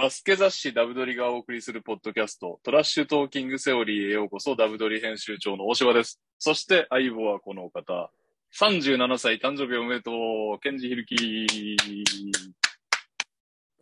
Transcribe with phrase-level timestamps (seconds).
[0.00, 6.22] バスケ雑誌ダブドリがお送りするポッドキャスト、トラッシュトーキングセオリーへようこそ、ダブドリ編集長の大柴です。
[6.38, 8.10] そして相棒はこのお方、
[8.58, 10.10] 37歳誕生日おめでと
[10.56, 11.46] う、ケンジヒルキ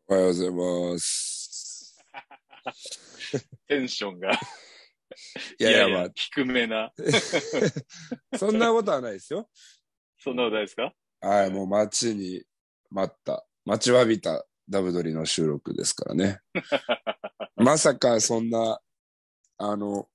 [0.08, 2.04] おはようございます。
[3.68, 4.32] テンションが、
[5.60, 6.86] いやいや、ま低めな。
[6.86, 6.92] あ、
[8.36, 9.48] そんなことはないですよ。
[10.18, 10.92] そんなことないですか？
[11.20, 12.42] はい、もう待ちに
[12.90, 16.40] 待った、待ちわびたダブドリの収録ですからね。
[17.56, 18.80] まさかそんな、
[19.56, 20.08] あの、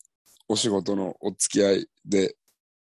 [0.48, 2.38] お仕事のお付き合いで、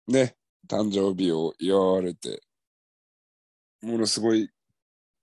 [0.08, 0.36] ね、
[0.68, 2.42] 誕生日を祝われて、
[3.82, 4.50] ものすごい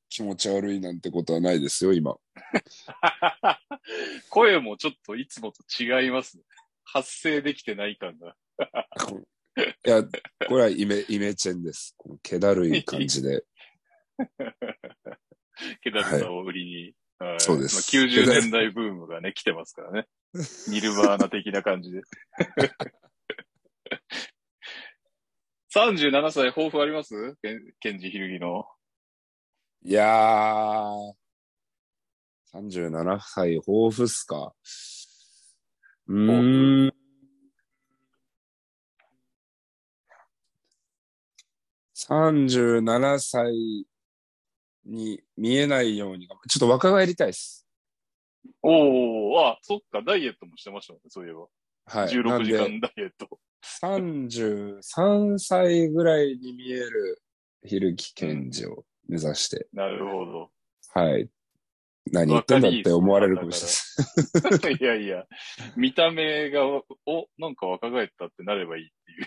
[0.08, 2.16] 気持ち悪いなんてことはないですよ、今。
[4.30, 6.44] 声もちょっといつもと違いますね。
[6.84, 8.36] 発声できてない感が。
[9.84, 10.02] いや、
[10.48, 11.94] これはイメ、イメチェンです。
[11.96, 13.44] この気だるい感じで。
[15.82, 16.82] ケダルさんを売りに。
[16.84, 20.06] はいそうですまあ90年代ブームがね、来てますからね。
[20.68, 22.02] ニルバーナ的な感じで。
[25.74, 27.36] 37歳、抱負あります？
[27.42, 28.64] ケンケンジヒルギの。
[29.82, 31.12] いやー、
[32.52, 34.54] 37歳、抱負っすか。
[36.06, 36.92] うーん。
[41.94, 43.87] 37歳
[44.88, 47.66] に見えないように、ちょっと若返りたいです。
[48.62, 51.46] おー、あ、そっか、ダイエットもしてましたもんね、そういえば。
[51.86, 52.14] はい。
[52.14, 53.38] 16時間ダイエット。
[53.82, 57.22] 33歳ぐらいに見える、
[57.64, 60.50] ひるき健治を目指して、なるほど。
[60.94, 61.28] はい。
[62.10, 63.62] 何言ってんだって思われるかもし
[64.42, 64.74] れない。
[64.80, 65.24] いやいや、
[65.76, 66.82] 見た目が、お、
[67.38, 69.26] なんか若返ったってなればいいっていう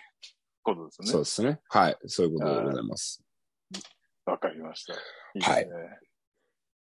[0.64, 1.08] ことですね。
[1.08, 1.60] そうですね。
[1.70, 1.98] はい。
[2.08, 3.24] そういうことでございます。
[4.26, 4.94] わかりました。
[4.94, 4.98] い
[5.36, 5.66] いですね。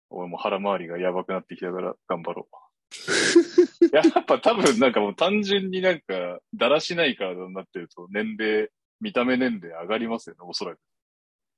[0.09, 2.55] 俺も腹回りがやばくなってきたから頑張ろう。
[3.91, 8.69] やっぱ多分なんかもう単純になんかだらしないカードになってると年齢、
[9.01, 10.79] 見た目年齢上がりますよね、おそらく。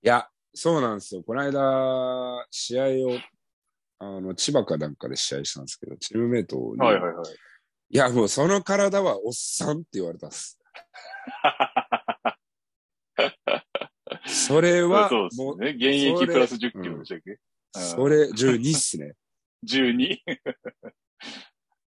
[0.03, 1.23] いや、そうなんですよ。
[1.23, 3.19] この間、試合を、
[3.99, 7.25] あの、千葉かなんかで試合したんですけど、チームメイトに、はいはいはい。
[7.89, 10.59] いや、もうその体はおっさんって言われたっす。
[14.47, 15.69] それは、そうですもう、ね。
[15.71, 17.39] 現役プラス10キロでしたっけ、
[17.73, 19.13] それ12っすね。
[19.67, 20.17] ?12?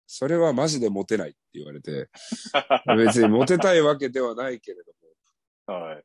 [0.07, 2.09] それはマジでモテないって言われて、
[2.97, 4.93] 別にモテたいわけではないけれど
[5.71, 6.03] はい。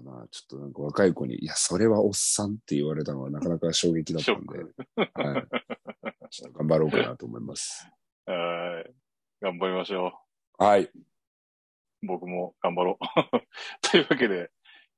[0.00, 4.58] も、まあ、ちょっとなんか若い子に、いや、それはおっさんって言われたのはなかなか衝撃だったんで。
[4.58, 7.88] はい、ちょっと頑張ろうかなと思います。
[8.26, 8.94] はい。
[9.40, 10.12] 頑張りましょ
[10.58, 10.84] はい。
[10.84, 10.92] う。
[12.02, 13.88] 僕も頑張ろう。
[13.90, 14.50] というわけで、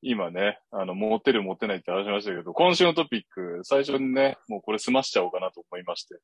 [0.04, 6.18] 今ね、あの、モテるモテないって話しましたけど、今週のトピック、最初にね、もうこれ済ましちゃおうかなと思いまして。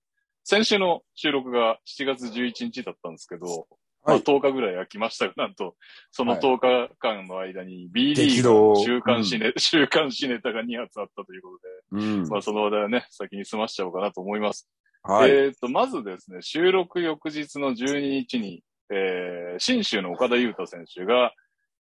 [0.45, 3.67] 先週の収録が7月11日だったんですけど、
[4.05, 5.77] まあはい10日ぐらい空きましたが、 なんと、
[6.11, 11.59] そのはい10日間の間に B リー激グ週刊誌ネ、週刊誌ネタが2発あったというこ
[11.91, 12.29] とで、うん。
[12.29, 14.71] まあその話題はね、先に済ましちゃおうかなと思います。
[15.03, 15.31] はい。
[15.31, 21.33] えっ、と、まずですね、収録翌日の12日に、えー、新州の岡田優太選手が、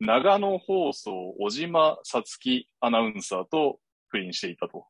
[0.00, 3.78] 長野放送、小島さつきアナウンサーと
[4.08, 4.86] 不倫していたと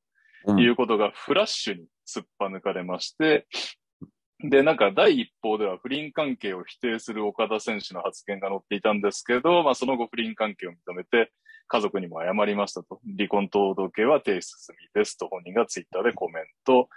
[0.47, 3.47] うんいうことがフラッシュにすっぱ抜かれまして、
[4.41, 11.32] で、なんか第一報では不倫関係を否定する岡田選手の発言が載っていたんですけど、まあその後不倫関係を認めて、
[11.66, 13.00] 家族にも謝りましたと。
[13.16, 16.88] 離婚届は提出済みですと本人がツイッターでコメント。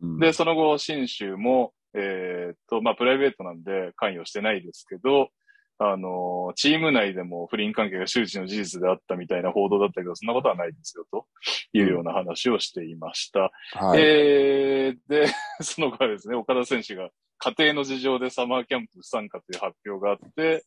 [0.00, 5.30] うんで、その後、新州も、えーっと、まあ、プライベートなんで関与してないですけど、
[5.78, 11.26] あのーチーム内でも不倫関係が周知の事実であったみたいな報道だったけど、そんなことはないですよ、と
[11.72, 13.50] いうような話をしていました。
[13.72, 14.00] はい。
[14.00, 15.26] えー、で、
[15.60, 20.64] その後はですね、岡田選手が家庭の事情でサマーキャンプ不参加という発表があって、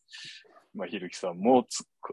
[0.74, 1.66] まあ、ひるきさんも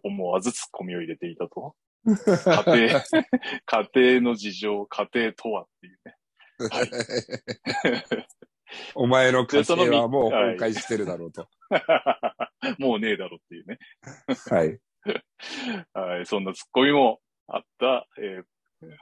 [0.03, 1.75] 思わず突っ込みを入れていたと。
[2.05, 3.01] 家庭、
[3.93, 6.15] 家庭の事情、家庭とはっていうね。
[8.95, 11.47] お前の家庭はもう崩壊してるだろうと。
[12.79, 13.77] もうねえだろっていうね。
[14.49, 14.79] はい。
[15.93, 18.43] はい、そんなツッコミもあった、えー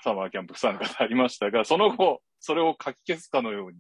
[0.04, 3.78] サマーキャンプ不参加でありましたが、その後、それを書き消すかのように、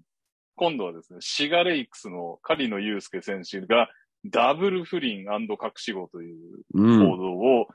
[0.56, 3.90] 今度はですね、シガレイクスの狩野祐介選手が
[4.26, 5.48] ダブル不倫隠
[5.78, 6.38] し子という
[6.74, 7.10] うん。
[7.10, 7.68] 報道を、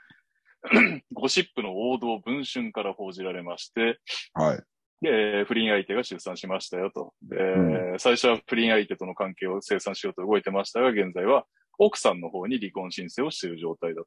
[1.12, 3.98] ゴシップの王道文春から報じられまして、
[4.34, 4.62] はい。
[5.00, 7.14] で、不倫相手が出産しましたよと。
[7.22, 11.46] で、う最初は不倫相手との関係を清算しようと動いてましたが、現在は
[11.78, 14.02] 奥さんの方に離婚申請をしている状態だ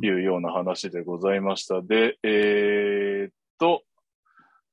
[0.00, 1.82] というような話でございました。
[1.82, 3.82] で、えーっと、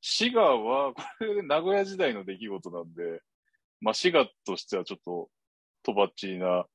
[0.02, 3.22] 滋賀は、これ名古屋時代の出来事なんで、
[3.82, 5.30] まあ滋賀としてはちょっと、
[5.84, 6.66] とばっちりな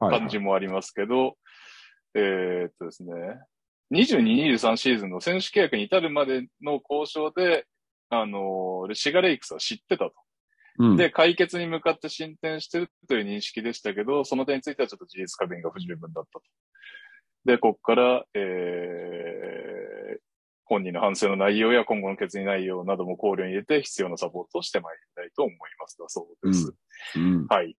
[0.00, 1.36] はい感じもありますけど、
[2.14, 3.12] えーっとですね、
[3.92, 7.66] 22、23シーズンの選手契約に至るまでの交渉で、
[8.20, 10.12] あのー、シガレイクスは知ってたと。
[10.78, 16.42] うん、で、解決に向かって進展してるという認識でしたけど、その点についてはちょっと事実確認が不十分だったと。
[17.44, 20.18] で、ここから、えー、
[20.64, 26.74] 本人の反省の内容や今後の決議内容なども考慮に入れて必要なサポートをしてまいりたいと思いますだそうです。
[27.16, 27.46] うん。
[27.48, 27.76] はい。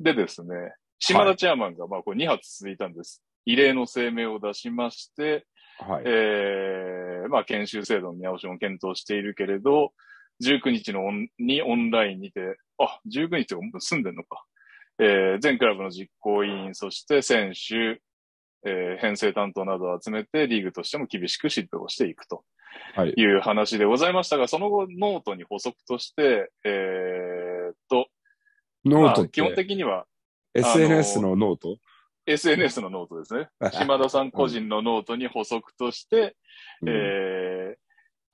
[0.00, 0.54] でですね、
[0.98, 3.22] 島田チェアマンが、まあこれ2発続いたんです。
[3.44, 5.46] 異例の声明を出しまして、
[5.78, 6.02] はい。
[6.06, 9.92] えー、まあ研修制度の見直しも検討しているけれど、
[10.42, 14.44] 19日のオンにオンラインにて、あ、19日がもう住んでんのか。
[14.98, 18.00] えー、全クラブの実行委員、そして選手、
[18.64, 22.44] えー、編成担当などを集めてリーグとしても厳しく指導をしていくと
[22.94, 23.10] はい。
[23.16, 28.08] いう話でございましたが、その後ノートに補足として、えーっと、
[28.84, 30.06] ノートっまあ、基本て、的には
[30.54, 31.76] SNS のノート？
[32.26, 33.48] SNS のノートですね。
[33.72, 36.36] 島田さん個人のノートに補足として、
[36.82, 37.82] うんえー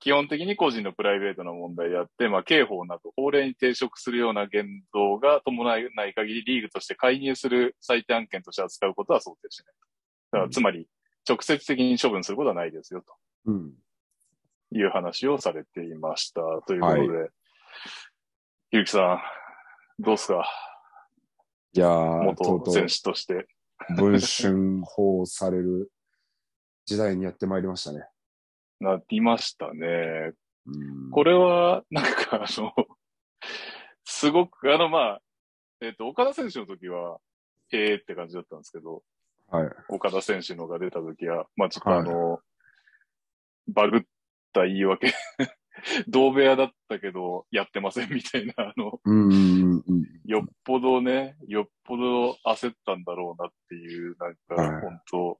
[0.01, 9.73] 基本的に個人のプライベートな問題であって、まあ、刑法など法令に抵触するような言動が伴わない限り、リーグとして介入する最低案件として扱うことは想定しない。
[10.31, 10.87] だから、つまり、
[11.27, 13.03] 直接的に処分することはないですよ、
[13.45, 13.73] うん。
[14.71, 16.41] という話をされていました。
[16.65, 17.29] ということで、
[18.71, 19.21] ゆうきさ
[19.99, 20.45] ん、どうすか？
[21.73, 23.47] いや元選手として。
[23.89, 25.91] う、文春法される
[26.85, 28.05] 時代にやってまいりましたね。
[28.79, 30.33] なりましたね。
[30.65, 32.73] うんこれは、なんか、あの、
[34.05, 35.21] すごく、あの、まあ、
[35.81, 37.19] えっ、と、岡田選手の時は、
[37.71, 39.03] ええって感じだったんですけど、
[39.47, 39.69] はい。
[39.87, 42.39] 岡田選手のが出た時は、まあ、ちょっとあの、
[43.67, 44.01] バグっ
[44.53, 45.13] た言い訳、
[46.07, 48.99] 同部屋だったけど、やってませんみたいな、あの、
[50.25, 54.81] よっぽどね、よっぽど焦ったんだろうなっていう、なんか、はい。
[54.81, 55.31] 本当。
[55.33, 55.37] っ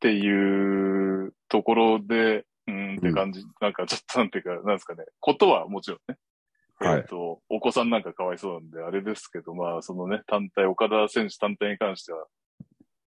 [0.00, 6.18] ていうところで、うんって感じ、なんかちょっとなんていうか、なんですかね、ことはもちろんね、
[6.78, 6.98] はい。
[6.98, 12.26] えっ、と、お子さんなんかかわいそうなんで、あれですけど、まあ、そのね、単体、岡田選手単体に関しては、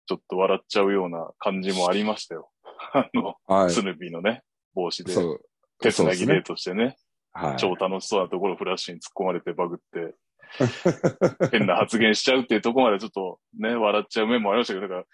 [0.06, 2.50] ちょっと笑っちゃうような感じもありましたよ。
[2.94, 3.70] あの、はい。
[3.70, 4.43] スヌーピーのね、
[4.75, 5.40] 帽子で、そう。
[5.81, 6.96] 手つなぎ例としてね、
[7.32, 7.56] はい。
[7.56, 10.14] 超楽しそうなところをフラッシュに突っ込まれてバグって、
[11.52, 15.05] 変な発言しちゃうっていうところまでちょっとね、笑っちゃう面もありましたけど、だから、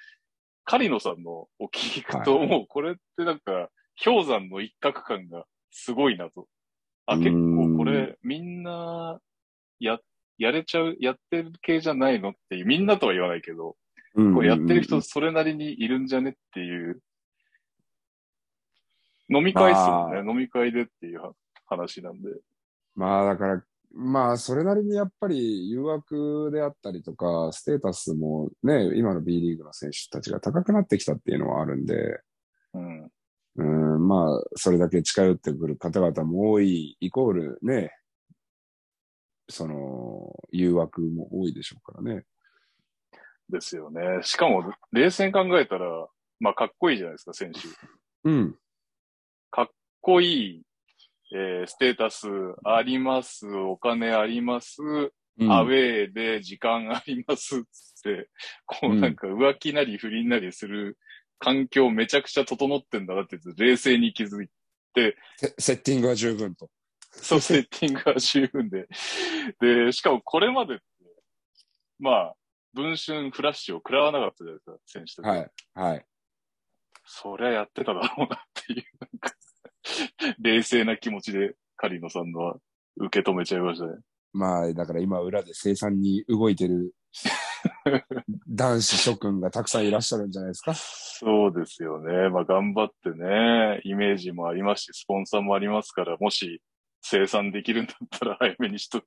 [0.65, 3.71] カリノさんのを聞くと、もうこれってなんか、
[4.03, 6.49] 氷山の一角感がすごいなと。
[7.07, 9.21] あ、結ん構これ、みんな、
[9.79, 9.99] や、
[10.39, 13.77] やれちゃう、やってる系じゃないのっていう、みんなとは言わないけど、
[14.15, 17.01] うんこれやってる人それなりにいるんじゃねっていう、
[19.29, 20.31] 飲み会っすよね。
[20.31, 21.21] 飲み会でっていう
[21.67, 22.31] 話なんで。
[22.95, 23.63] まあだから、
[23.93, 32.21] まあそれなりにやっぱり誘惑であったりとか、ステータスもね、今の B リーグの選手たちが高くなってきたっていうのはあるんで、
[32.75, 33.11] うん。
[33.59, 37.91] うん、まあそれだけ近寄ってくる方々も多い、イコールね、
[39.49, 42.25] その誘惑も多いでしょうからね。
[43.49, 44.01] ですよね。
[44.23, 46.09] しかも、冷静に考えたら、
[46.41, 47.61] まあ、かっこいいじゃないですか、選手。
[49.51, 49.73] かっうん。
[50.01, 50.63] こいい、
[51.33, 52.29] えーステータス
[52.65, 54.83] あります、お金あります、
[55.39, 58.29] うんアウェーで時間ありますっつって、
[58.65, 60.97] こうなんか浮気なり不倫なりする
[61.39, 64.49] 環境めちゃくちゃ整ってんだなって冷静に気づい
[64.95, 66.71] て、セセッティングは十分と。
[67.11, 68.89] そう、セッティングが十分で。
[69.61, 70.83] で、しかもこれまでって、
[71.99, 72.35] まあ、
[72.75, 75.27] 文春フラッシュを食らわなかったじゃないですか、選手たち。
[75.27, 75.51] はい。
[75.75, 76.07] はい。
[77.07, 78.85] そりゃやってただろうなっていう、
[80.41, 82.57] 冷静な気持ちでカリノさんのは
[82.97, 83.93] 受け止めちゃいましたね。
[84.33, 86.93] まあ、だから今裏で生産に動いてる
[88.49, 90.75] 男子諸君がたくさんいらっしゃるんじゃないですか。
[90.75, 92.29] そうですよね。
[92.29, 96.61] まあ頑張ってね、イメージもありますし、スポンサーもありますから、もし
[97.01, 99.03] 生産できるんだったら早めにしと、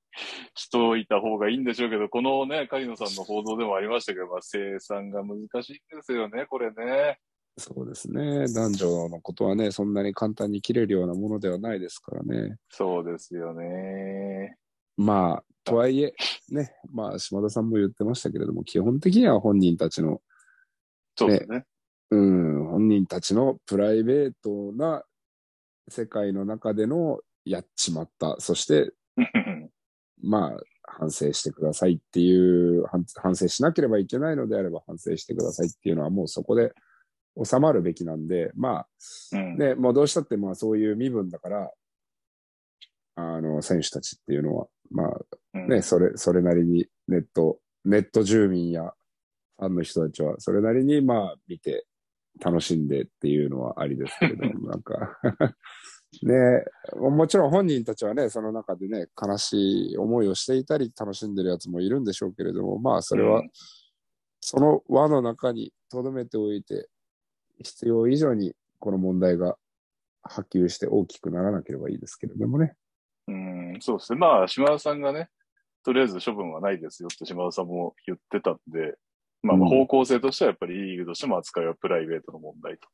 [0.55, 7.19] しといた方がいいんでしょうけど、このね、カリノさんの報道でもありましたけど、まあ生産が難しいんですよね、これね。
[7.59, 8.47] そうですね。
[8.53, 12.57] 男女のことはね、そんなに簡単に切れるようなものではないですからね。
[12.69, 14.57] そうですよね。
[14.97, 16.13] まあ、とはいえ、
[16.49, 20.21] ね、まあ、島田さんも言ってましたけれども、基本的には本人たちの、
[21.15, 21.65] そうですね。
[22.11, 25.03] うん、本人たちのプライベートな
[25.89, 28.37] 世界の中でのやっちまった。
[28.39, 28.91] そして、
[30.21, 36.73] まあ、反省してくださいっていう、反反省しなければいけないのであれば反省してくださいっていうのはもうそこで
[37.43, 38.87] 収まるべきなんで、まあ、
[39.33, 39.57] うん。
[39.57, 41.71] ね、もうどうしたってまあそういう身分だから、
[43.15, 45.19] あの、選手たちっていうのは、まあ
[45.53, 45.67] うん。
[45.67, 48.93] ね、それ、それなりにネット、ネット住民や
[49.57, 51.85] ファンの人たちは、それなりにまあ見て
[52.39, 55.17] 楽しんでっていうのはありですけれども、 なんか。
[56.23, 56.65] ね、
[56.95, 63.51] もちろん本人たちはね、その中でね、悲しい思いをしていたり楽しんでるやつもいるんでしょうけれども、まあそれはうん。
[64.41, 66.89] その輪の中に留めておいて、
[67.63, 69.57] 必要以上にこの問題が
[70.23, 72.75] 波及して大きくならなければいいですけれどもね。
[73.27, 74.19] うん、そうですね。
[74.19, 75.29] まあ、島田さんがね、
[75.83, 78.95] とりあえず処分はないですよって島田さんも言ってたんで、
[79.41, 82.87] まあ、方向性としてはやっぱりリーグとしても扱いはプライベートの問題と。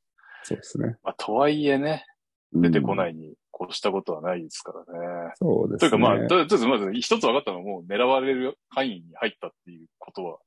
[0.44, 0.98] そうですね。
[1.04, 2.06] まあ、とはいえね、
[2.54, 2.98] 出てこい。
[2.98, 5.34] ないに越したことはないですからね。
[5.36, 5.80] そうですね。
[5.80, 10.38] というかまあ、ととりあえずまず一つ分かったのはもう狙われる範囲に入ったっていうことは、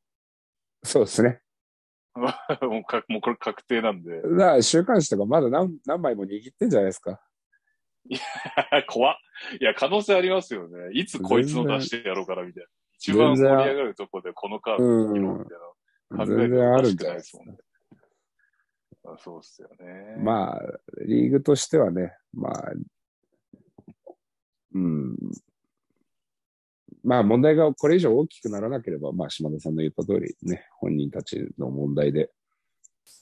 [0.84, 1.40] そうですね。
[2.62, 7.20] もうかもうこれ確定なんで、だから週刊誌とかまだ何何枚も握ってんじゃないですか。
[8.88, 9.16] 怖っ。
[9.60, 10.92] いや、可能性ありますよね。
[10.92, 12.68] いつこいつの出してやろうかなみたいな。
[12.94, 15.68] 一番盛り上がるとこでこのカードを切ろうみたいな。
[16.16, 17.56] 考えて全然あるんじゃないですかないですもん。
[17.56, 17.58] ね。
[19.04, 20.16] あそうっすよね。
[20.22, 20.60] まあ、
[21.06, 22.72] リーグとしてはね、まあ、
[24.75, 25.16] うん。
[27.08, 32.30] まあ問題がこれ以上大きくならなければ、まあ島田さんの言った通りね、本人たちの問題で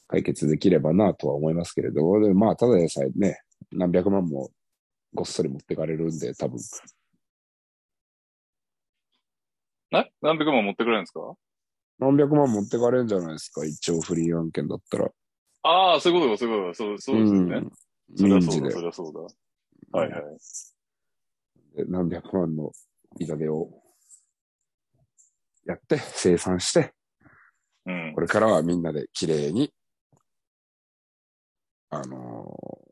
[0.08, 3.38] 解決できればなとは思いますけれども、でまあただでさえね、
[3.70, 4.50] 何百万も
[5.14, 6.58] ごっそり持ってかれるんで、多分。
[9.92, 10.10] え？
[10.20, 11.20] 何百万持ってくれるんですか
[12.00, 15.08] 何百万持ってかれるんじゃないですか、一応フリー案件だったら。
[15.62, 16.74] ああ、そういうことか、そういうことか。
[16.74, 17.62] そう、そうですよね。
[18.16, 19.20] そりゃそうだ、そりゃそうだ。
[20.00, 20.22] はいはい。
[21.76, 22.72] で何百万の
[23.18, 23.70] 痛手を
[25.64, 26.94] やって、生産して、
[27.86, 28.20] うんこ。
[28.20, 29.72] れからはみんなで綺麗に、
[31.90, 32.86] あのー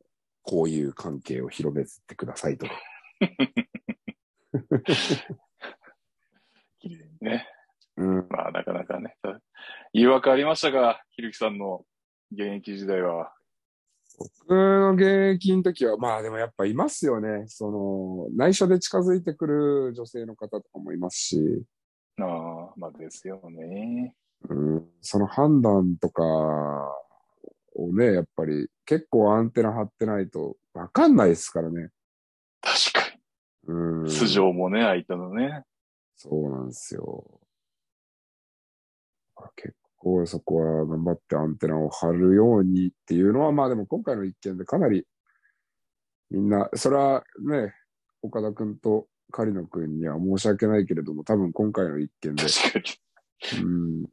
[0.44, 2.66] こういう関係を広めてくださいと。
[6.78, 7.48] 綺麗にね。
[7.96, 8.28] うん。
[8.28, 9.16] まあ、なかなかね。
[9.94, 11.86] 誘惑ありましたかひるきさんの
[12.30, 13.34] 現役時代は。
[14.18, 17.44] 僕の現役の時は、まあでもやっぱいますよね。
[17.48, 21.64] その、内緒で近づいてくる女性の方とかもいますし、
[22.20, 24.14] ああ、まあですよね。
[24.48, 26.22] うん、その判断とか
[27.74, 31.88] をね、やっぱり結構アンテナ張ってないとわかんないですからね。
[32.60, 33.18] 確か
[33.66, 34.04] うん。
[34.04, 34.10] に。
[34.10, 35.64] 素性もね、相手のね。
[36.14, 37.40] そうなんですよ。
[39.56, 45.06] 結構そこは頑張ってアンテナを張るようにっていうのは、まあでも今回の一件でかなり
[46.30, 47.72] みんな、それはね、
[48.22, 52.44] 岡田くんと狩野くんには申し訳ないけれども、多分今回の一件で。
[53.62, 54.06] うん、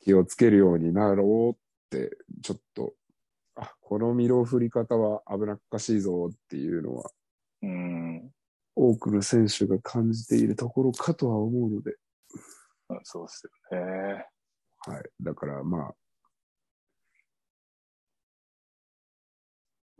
[0.00, 1.56] 気をつけるようになろ
[1.90, 2.92] うって、ちょっと、
[3.56, 7.10] あ、この身の振り方は危なっかしいぞっていうのは、
[7.62, 8.30] うん。
[8.76, 11.96] 多くの選手が感じているところかとは思うので、
[12.88, 14.26] まあそうですよね。
[14.88, 15.04] はい。
[15.22, 15.94] だからまあ、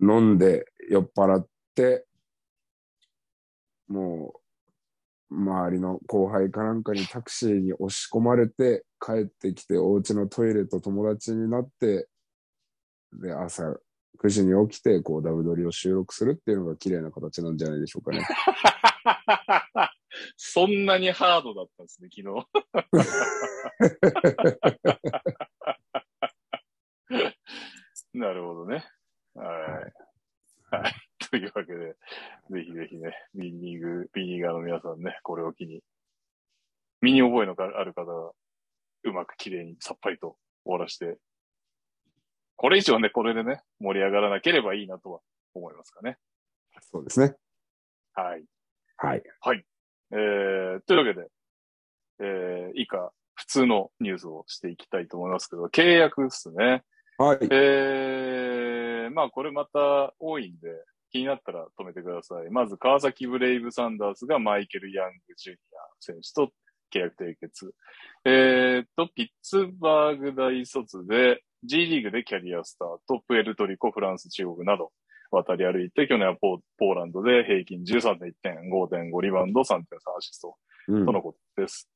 [0.00, 2.06] 飲んで酔っ払って、
[3.88, 4.34] も
[5.30, 12.08] う、周りの後輩かなんかにタクシーに押し込まれて、帰ってきてお家のトイレと友達になって、
[13.20, 13.74] で、朝
[14.18, 18.24] 9時に起きて、こう、ダブドリを収録するっていうのが綺麗な形なんじゃないでしょうかね。
[20.36, 22.46] そんなにハードだったんですね、昨日。
[28.14, 28.84] なるほどね。
[29.34, 30.76] はい。
[30.76, 30.94] はい。
[31.30, 31.96] というわけで、
[32.50, 35.82] ぜひぜひね、B リーグ、B リーガーの皆さんね、これを機に、
[37.00, 38.32] 身に覚えのある方は、
[39.04, 41.18] うまく綺麗にさっぱりと終わらして、
[42.56, 45.20] これ以上ね、これでね、盛り上がらなければいいなとは
[45.54, 46.18] 思いますかね。
[46.80, 47.34] そうですね。
[48.14, 48.44] はい。
[48.96, 49.14] は
[49.54, 49.64] い。
[50.12, 51.28] えー、というわけで、
[52.20, 56.82] えー、以下、普通のニュースをしていきたいと思いますけど、契約ですね。
[57.18, 57.38] はい。
[57.50, 60.68] えー、まあこれまた多いんで、
[61.10, 62.50] 気になったら止めてください。
[62.50, 66.52] まず、川崎ブレイブサンダースがマイケル・ヤング・ジュニア選手と
[66.92, 67.72] 契約締結。
[68.24, 74.92] えー、と、ピッツバーグ大卒で、G リーグでキャリアスタート、プエルトリコ、フランス、中国など
[75.30, 79.74] 渡り歩いて、去年はポーポーランドで平均13.1点、5.5リバウンド、3.3
[80.16, 80.54] アシスト。
[80.88, 81.88] うんとのことです。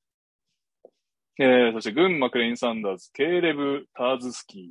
[1.38, 4.66] えー、そして、群馬クレインサンダーズ、ケーレブ・ターズスキー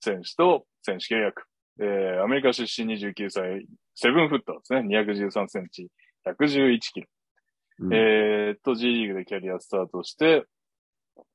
[0.00, 1.44] 選手と選手契約。
[1.78, 4.80] えー、アメリカ出身29歳、セブンフッターですね。
[4.80, 5.88] 213センチ、
[6.26, 7.06] 111キロ。
[7.80, 10.44] うんえーっと、G リーグでキャリアスタートして、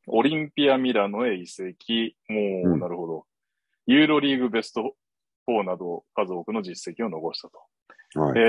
[0.07, 2.15] オリンピア・ミラノへ移籍。
[2.27, 3.25] もう、うんなるほど。
[3.88, 4.95] ユーロリーグベスト
[5.48, 7.58] 4など数多くの実績を残したと。
[8.20, 8.40] はい。
[8.40, 8.42] え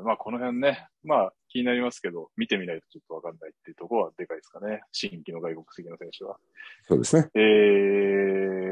[0.00, 4.80] ー、まあこの辺ね、まあ気になりますけど、見てみないとちょっとわかんないっていうところはでかいですかね。
[4.90, 6.36] 新規の外国籍の選手は。
[6.82, 7.30] そうですね。
[7.34, 7.38] え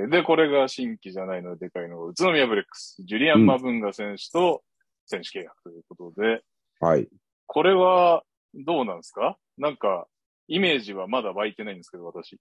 [0.06, 4.62] ー、で、これが新規じゃないのででかいのが、宇都宮ブレックス、ジュリアン・マブンガ選手と
[5.06, 6.42] 選手契約ということで、
[6.80, 7.08] はい。
[7.46, 9.38] これはどうなんですか？
[9.58, 10.08] なんか、
[10.48, 12.36] イメージはまだ湧いてないんですけど、私。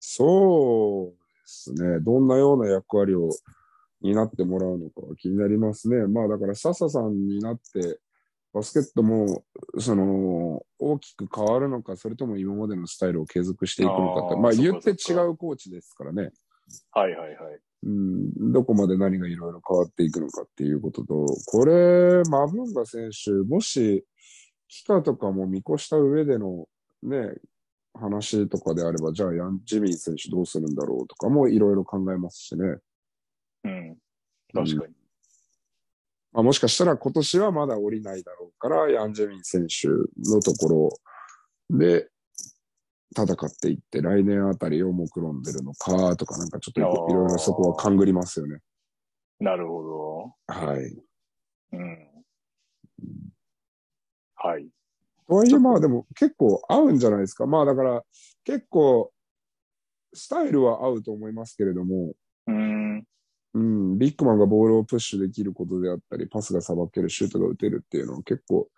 [0.00, 2.00] そうですね。
[2.00, 3.30] どんなような役割を
[4.02, 6.06] 担ってもらうのかは気になりますね。
[6.06, 8.00] まあだから、笹さんになって、
[8.52, 9.44] バスケットも、
[9.78, 16.30] その、大きく変わるのか、それとも今までのスタイルを継続していくのかって、あーまあ言って違うコーチですからね。
[16.90, 17.60] はいはいはい。
[17.84, 24.04] うん、どこまで何がいろいろ変わっていくのかっていうことと、これ、マブンガ選手、もし、
[24.68, 26.66] 期間とかも見越した上での
[27.02, 27.34] ね、
[27.96, 32.76] 話とかであれば、じゃあヤン・ジミー選手どうするんだろうとかもいろいろ考えますしね。
[33.64, 33.96] うん。
[34.52, 34.94] 確かに。
[36.32, 40.90] まあ、もしかしたら今年はまだ降りないだろうから、ヤン・ジェミン選手のとこ
[41.70, 42.08] ろで
[43.16, 48.58] 戦っていって、来年あたりを目論んでるのかとか、なんかちょっといろいろそこは勘ぐりますよね。
[49.40, 50.94] なるほはい。
[50.94, 51.02] ど。
[51.72, 52.08] うん。
[54.34, 54.68] はい。
[55.28, 57.46] とはいえ、まあでも結構合うんじゃないですか。
[57.46, 58.02] まあだから
[58.44, 59.12] 結構
[60.14, 62.14] スタイルは合うと思いますけれども、
[62.46, 63.04] うん。
[63.54, 68.68] うん、ビッグマンがボールをプッシュできることであったり、パスがさばける、シュートが打てるっていうのは結構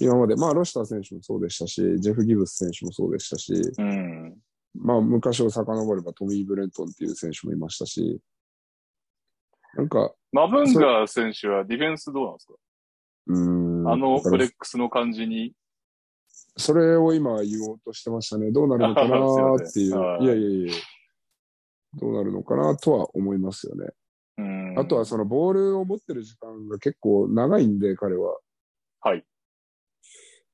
[0.00, 4.36] 今まで、まあロシター選手もそうでしたし、ジェフ・ギブス選手もそうでしたし、うん。
[4.74, 8.20] まあ昔を遡ればトミー・ブレントンっていう選手もいましたし、
[9.76, 12.54] なんか、マブンガー選手はディフェンスどうなんですか？
[13.28, 15.52] うん、あのだからブレックスの感じに。
[16.56, 18.52] それを今言おうとしてましたね。
[18.52, 19.70] どうなるのかなー っていう。
[19.70, 20.72] すいやいやいや
[21.94, 23.88] どうなるのかなとは思いますよね。
[24.38, 24.78] うん。
[24.78, 28.38] あとはそのボールを持ってる時間が結構長いんで、彼は。
[29.00, 29.24] はい。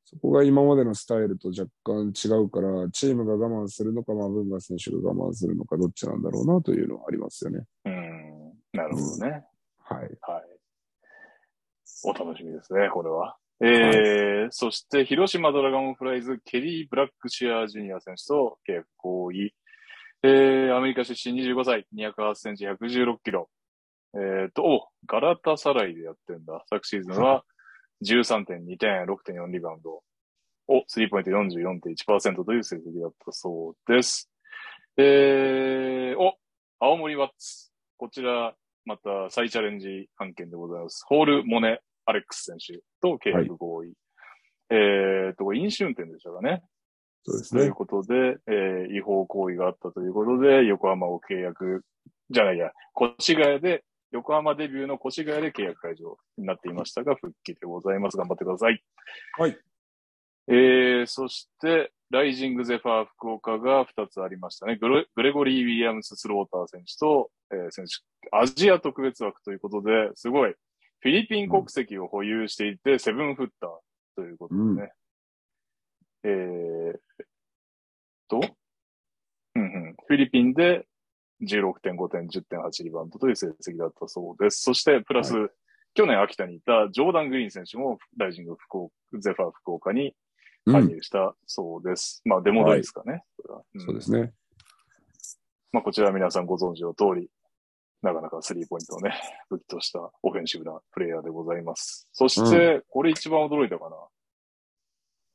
[0.05, 7.65] そこが今までのスタイルと若干違うから、チームが我慢するのか、マブンガ選手が我慢するのか、どっちなんだろうなというのはありますよね。
[7.85, 8.53] うん。
[8.73, 9.45] なるほどね。
[9.79, 10.01] はい。
[10.01, 10.61] はい。
[12.05, 13.37] お楽しみですね、これは。
[13.63, 19.55] えー、そして、広島ドラゴンフライズ、ケリー・ブラックシアージュニア選手と契約合意。
[20.23, 23.51] えー、アメリカ出身25歳、208センチ、116キロ。
[24.15, 26.65] えーと、お、ガラタサライでやってんだ。
[26.71, 27.45] 昨シーズンは
[28.03, 30.03] 13.2点、6.4リバウンド。
[30.69, 34.31] お、スリーポイント44.1%という成績だったそうです。
[34.97, 36.35] えー、お、
[36.79, 37.71] 青森ワッツ。
[37.99, 38.55] こちら、
[38.87, 41.05] また再チャレンジ案件でございます。
[41.07, 43.93] ホール・モネ・アレックス選手と契約合意。
[44.71, 46.63] えーと、飲酒運転でしたかね。
[47.25, 47.75] そうですねという。
[47.75, 51.85] ことで、えー違法行為があったということで、横浜を契約、
[52.31, 52.71] じゃないや、
[53.01, 58.17] 越谷で、横浜デビューの越谷で契約解除になっていましたが、復帰でございます。
[58.17, 58.83] 頑張ってください。
[59.39, 59.57] はい。
[60.49, 64.77] えー、そして、ライジングゼファー福岡が2つありましたね。
[64.77, 70.55] グレグレゴリー・ウィリアムス・スローター選手と、えー選手、アジア特別枠ということで、すごい、
[71.01, 73.71] フィリピン国籍を保有していて、セブンフッター
[74.17, 74.93] ということでね。
[76.23, 76.99] えー、
[78.29, 78.41] と、
[79.55, 80.87] うんうん、フィリピンで
[81.43, 84.61] 16.5点、10.8リバウンドという成績だったそうです。
[84.61, 85.33] そして、プラス、
[85.95, 90.15] 去年秋田にいたジョーダン・グリーン選手もライジング福岡、ゼファー福岡に
[90.67, 90.89] 加うん。
[90.89, 92.21] 入したそうです。
[92.25, 93.25] まあ、デモドイですかね。
[93.39, 94.33] これはんそうですね。
[95.73, 97.31] まあ、こちらは皆さんご存知の通り、
[98.03, 99.15] なかなかスリーポイントをね、
[99.51, 102.09] 武器としたオフェンシブなプレイヤーでございます。
[102.13, 103.97] そして、これ一番驚いたかな。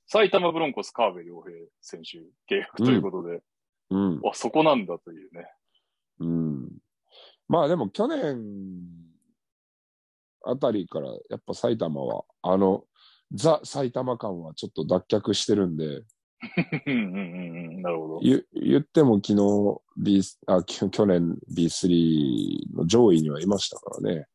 [0.07, 2.19] 埼玉ブロンコス川辺良平選手
[2.53, 3.41] 契約ということで、
[3.89, 4.21] うん。
[4.25, 5.51] あ、そこなんだというね。
[6.19, 6.77] うん。
[7.47, 8.43] まあでも去年
[10.43, 12.85] あたりからやっぱ埼玉は、あの、
[13.33, 16.05] ザ埼玉感はちょっと脱却してるんで、うんうんうんうん。
[17.81, 18.19] なるほど。
[18.21, 24.27] 言言っても昨日 B、あ、き去年 B3 の上位にはいましたからね。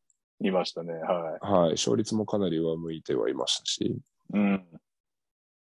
[0.43, 0.93] いましたね。
[0.93, 1.71] ははい。
[1.71, 4.01] 勝率もかなり上向いてはいましたし、い。
[4.33, 4.53] うん。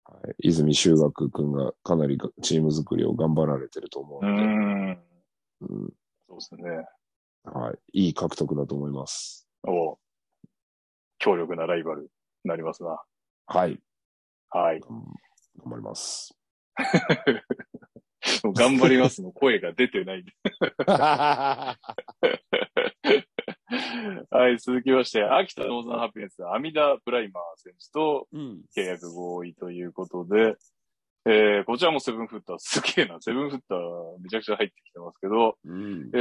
[0.04, 5.02] はい、泉修学君がかなりがチーム作りを頑張られてると思ううので、ん。
[5.62, 5.92] うん
[6.28, 6.62] そうですね。
[7.44, 8.04] はい。
[8.06, 9.48] いい獲得だと思います。
[9.66, 9.98] お
[11.18, 12.08] 強力なライバルに
[12.44, 13.00] なりますな。
[13.46, 13.80] はい。
[14.50, 14.80] はい。
[15.58, 16.34] 頑張ります。
[18.54, 20.24] 頑張りますの声が出てない。
[24.30, 28.62] はい、続きまして、秋田ノーザンハピネッツ、アミダ・プライマー選手とうん。
[28.76, 30.56] 契約合意ということで、
[31.26, 36.10] えー、こちらもセブンフッター、すげえな、セブンフッターめちゃくちゃ入ってきてますけど、うん。
[36.14, 36.18] え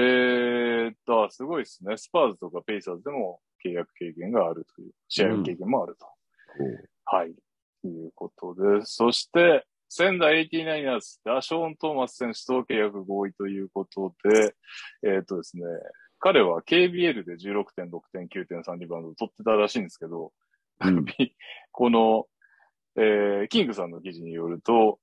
[0.90, 1.98] ーっと、すごいですね。
[1.98, 6.08] スパーズとかペイサーズでも契約経験があるという、試合経験もあると。
[7.06, 7.34] はい。
[7.88, 8.96] ということです。
[8.96, 14.54] そして、仙台 89ers、ダショーン・トーマス選手と契約合意ということで、
[15.04, 15.64] えーっとですね、
[16.20, 20.34] 彼は KBL で16点、6点、9点、3リバウンドを取ってたらしいんですけど、
[20.82, 21.06] うん
[21.72, 22.28] この、
[22.98, 25.00] えーキングさんの記事によると、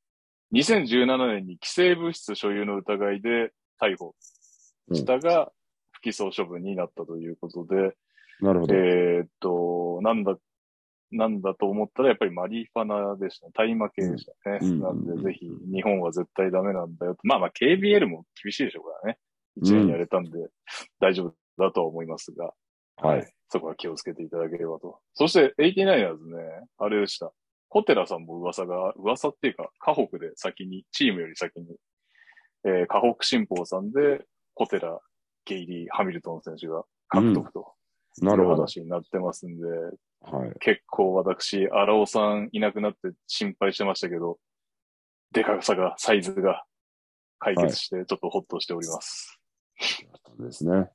[0.53, 4.15] 2017年に既成物質所有の疑いで逮捕
[4.93, 5.51] したが、
[5.93, 7.97] 不起訴処分になったということで、
[8.41, 8.75] なるほど。
[8.75, 10.37] えーっと、なんだ、
[11.17, 13.53] なんだと思ったらやっぱりマリファナでしたね。
[13.55, 14.59] 大麻系でしたね。
[14.63, 17.21] うんなんうんでぜひ日本は絶対ダメなんだよと。
[17.25, 19.19] まあまあ KBL も厳しいでしょうからね。
[19.57, 20.31] 一年やれたんで
[21.01, 22.53] 大丈夫だとは思いますが。
[22.97, 23.35] はい。
[23.49, 24.99] そこは気をつけていただければと。
[25.15, 27.33] そして 89ers ね、あれでした。
[27.69, 31.67] ホテラさんも噂が、噂っていうか、河北で先に、チームより先に、
[32.65, 34.25] えー、河北新報さんで、
[34.55, 35.01] ホテラ、
[35.45, 37.75] ゲイリー、ハミルトン選手が獲得と
[38.21, 38.57] いうなるほど。
[38.57, 39.67] 話になってますんで、
[40.31, 40.53] はい。
[40.61, 44.39] 結構私、荒尾さんいなくなって心配してましたけど、
[45.33, 46.65] でかさが、サイズが
[47.39, 49.39] 解決して、ちょっとホッとしております。
[50.39, 50.91] ですね。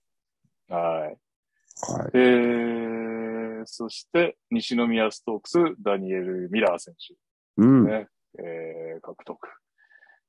[0.69, 1.17] はい。
[1.81, 2.11] はい。
[2.13, 7.15] えー、そして、西宮ストークス、ダニエル・ミラー選手、
[7.57, 7.85] うん。
[7.85, 8.07] ね
[8.39, 9.37] えー、獲得。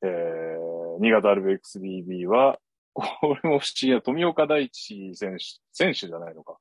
[0.03, 2.59] えー、新潟 RBXBB は、
[2.93, 6.59] これも不思議な、富岡大地選手、選手じゃないのか。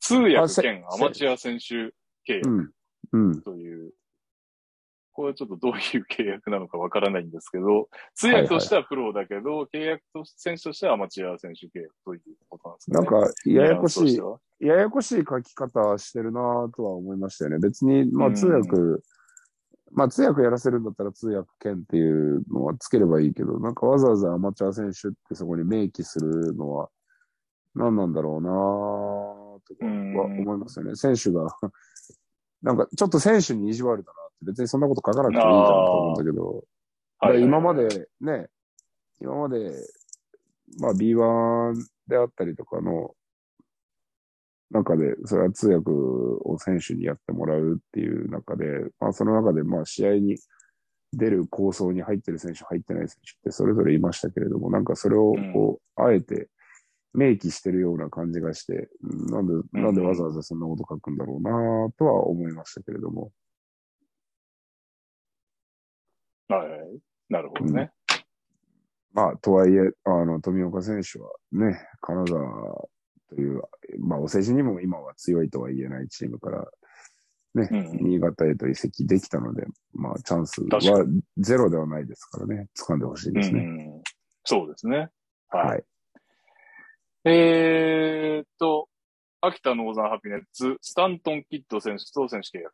[0.00, 1.74] 通訳兼アマチュア選手
[2.30, 2.72] 契約。
[3.42, 3.92] という、
[5.12, 12.94] これはちょっとどういう契約なのかわからないんですけど、通訳としてはプロだけど、契約と選手としてはアマチュア選手契約ということなんですね。
[12.94, 14.20] なんか、ややこしい
[14.60, 17.58] ややこしい書き方してるなとは思いましたよね。
[17.58, 18.32] 別に、まうん。
[18.32, 18.76] あ通訳、
[19.92, 26.90] まあ通訳やらせるんだったら通訳権っていうのはつければいいけど、なんかわざわざアマチュア選手ってそこに明記するのは
[27.74, 28.50] 何なんだろうな
[29.68, 30.96] とかは思いますよね。
[30.96, 31.48] 選手が、
[32.62, 34.46] なんかちょっと選手に意地悪だなって。
[34.46, 36.64] 別にそんなこと書かなくてもいいじゃんと思うんだけど、
[37.40, 38.48] 今までね、
[39.20, 39.72] 今まで、
[40.80, 41.74] まあ B1
[42.06, 43.14] であったりとかの
[44.70, 48.66] 中で、それは通訳を選手にやってもらうっていう中で、
[49.00, 50.38] まあその中でまあ試合に
[51.12, 56.48] 出る構想に入ってる選手、入ってない選手ってそれぞれいましたけれども、なんかそれをこう、あえて
[57.14, 61.50] 明記してるような感じがして、うんなんで、なんでわざわざそんなこと書くんだろうな
[61.98, 63.32] とは思いましたけれども。
[66.48, 66.68] はい。
[67.28, 67.90] なるほどね。
[69.12, 72.88] まあ、とはいえ、あの、富岡選手はね、金沢
[73.28, 73.62] という、
[73.98, 76.64] まあ、お世辞にも今は強いとは言えないチームから、
[77.54, 81.04] ね、うん新潟へと移籍できたので、まあ、チャンスは
[81.38, 83.60] ゼロではないですからね、掴んでほしいですね。
[83.60, 84.02] うん、
[84.44, 85.08] そうですね。
[85.48, 85.66] はい。
[85.68, 85.84] はい。
[87.24, 88.88] えーっと、
[89.40, 92.72] 秋田ノーザンハピネッツ、スタントン・キッド選手と選手契約。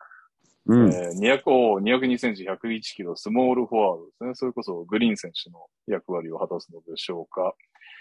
[0.66, 0.92] うん。
[0.92, 4.34] えー、200お202センチ、101キロ、スモールフォワードですね。
[4.34, 7.54] それこそグリーン選手の役割を果たすのでしょうか。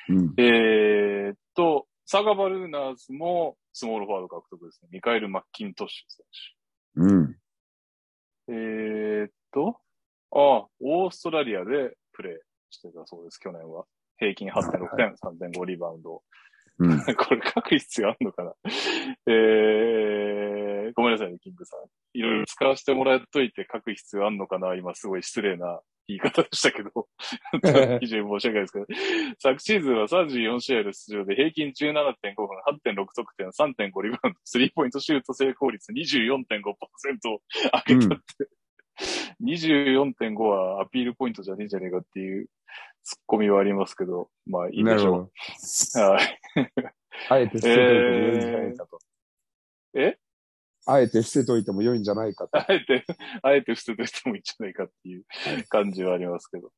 [0.09, 0.33] うん。
[0.37, 4.89] えーっと、サガバルーナーズもスモールフォワード獲得ですね。
[4.91, 7.33] ミカエル・マッキントッシュ選うん。
[7.33, 8.53] 手。
[8.53, 9.77] えーっと、
[10.31, 12.37] ああ、オーストラリアでプレー
[12.69, 13.85] してたそうです、去年は。
[14.23, 15.13] 平均8.6点、
[15.51, 16.23] 3.5リバウンド。
[16.79, 16.97] うん。
[17.15, 18.53] これ書く必要あるのかな？
[19.27, 21.79] えー、ごめんなさいね、キングさん。
[22.13, 24.75] いろいろ使わせてもらっといて書く必要あるのかな？
[24.75, 27.07] 今すごい失礼な 言い方でしたけど。
[27.99, 28.85] 非常に申し訳ないですけど。
[29.39, 32.47] 昨シーズンは34試合で出場で平均17.5分、
[32.93, 37.41] 8.6得点、3.5リバウンド、スリーポイントシュート成功率24.5%を
[37.87, 38.47] 上げたって。
[39.41, 42.47] 24.5はアピールポイントじゃねえんじゃねえかっていう
[43.03, 45.17] ツッコミはありますけど、まあいいでしょ。
[45.17, 45.31] う。
[45.99, 46.39] はい。
[47.29, 48.99] あえて捨てといても良いんじゃないかと。
[49.95, 50.17] え？
[50.85, 52.57] あえて捨てといても良いんじゃないかと。
[52.57, 53.05] あえて、
[53.41, 55.25] あえて捨てとしてもいいんじゃないかっていう
[55.69, 56.71] 感じはありますけど。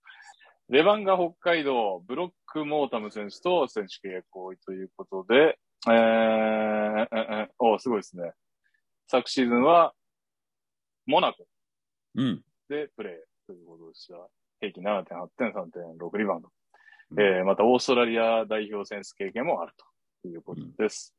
[0.69, 8.33] レバンガ北海道、ブロックモータム選手と選手契約合意ということで、えー、えー、おすごいですね。
[9.07, 9.93] 昨シーズンは、
[11.05, 11.47] モナコ
[12.15, 12.43] うん。
[12.67, 13.13] でプレー
[13.45, 14.15] ということでした。
[14.59, 16.49] 平均7.8点、3.6リバウンド。
[17.11, 19.73] うんえー、またオーストラリア代表選手経験もある
[20.21, 21.15] ということです。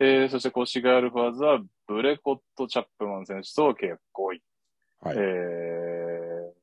[0.00, 4.42] えー、そしてコシガールファーズはブレコット・チャップマン選手と契約合意。
[5.00, 6.54] はいえーっ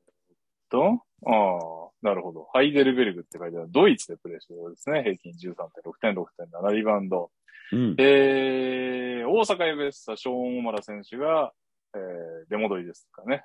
[0.68, 2.48] と、ああ、なるほど。
[2.52, 3.68] ハイデルベルグって書いてある。
[3.70, 5.02] ドイツでプレーしてるようですね。
[5.02, 7.30] 平均13.6点、6.7リバウンド。
[7.72, 7.94] うん。
[7.98, 11.52] えー、大阪エベッサ、ショーン・オマラ選手が、
[11.94, 13.44] えー、出戻りですかね。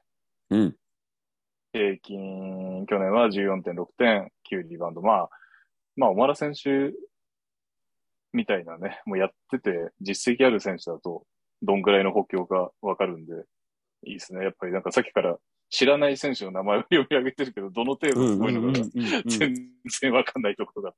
[0.50, 0.76] うん。
[1.78, 5.02] 平均、去年は14.6点、9リバウンド。
[5.02, 5.30] まあ、
[5.96, 6.94] まあ、小原選手
[8.34, 11.24] みたいなね、もうやってて実績ある選手だと、
[11.62, 13.34] どんぐらいの補強かわかるんで、
[14.06, 14.44] いいですね。
[14.44, 15.38] やっぱりなんかさっきから
[15.70, 18.86] 知らない選手の名前を読み上げてるけど、どの程度すごいのかが
[19.26, 19.56] 全
[20.02, 20.94] 然わかんないところだっ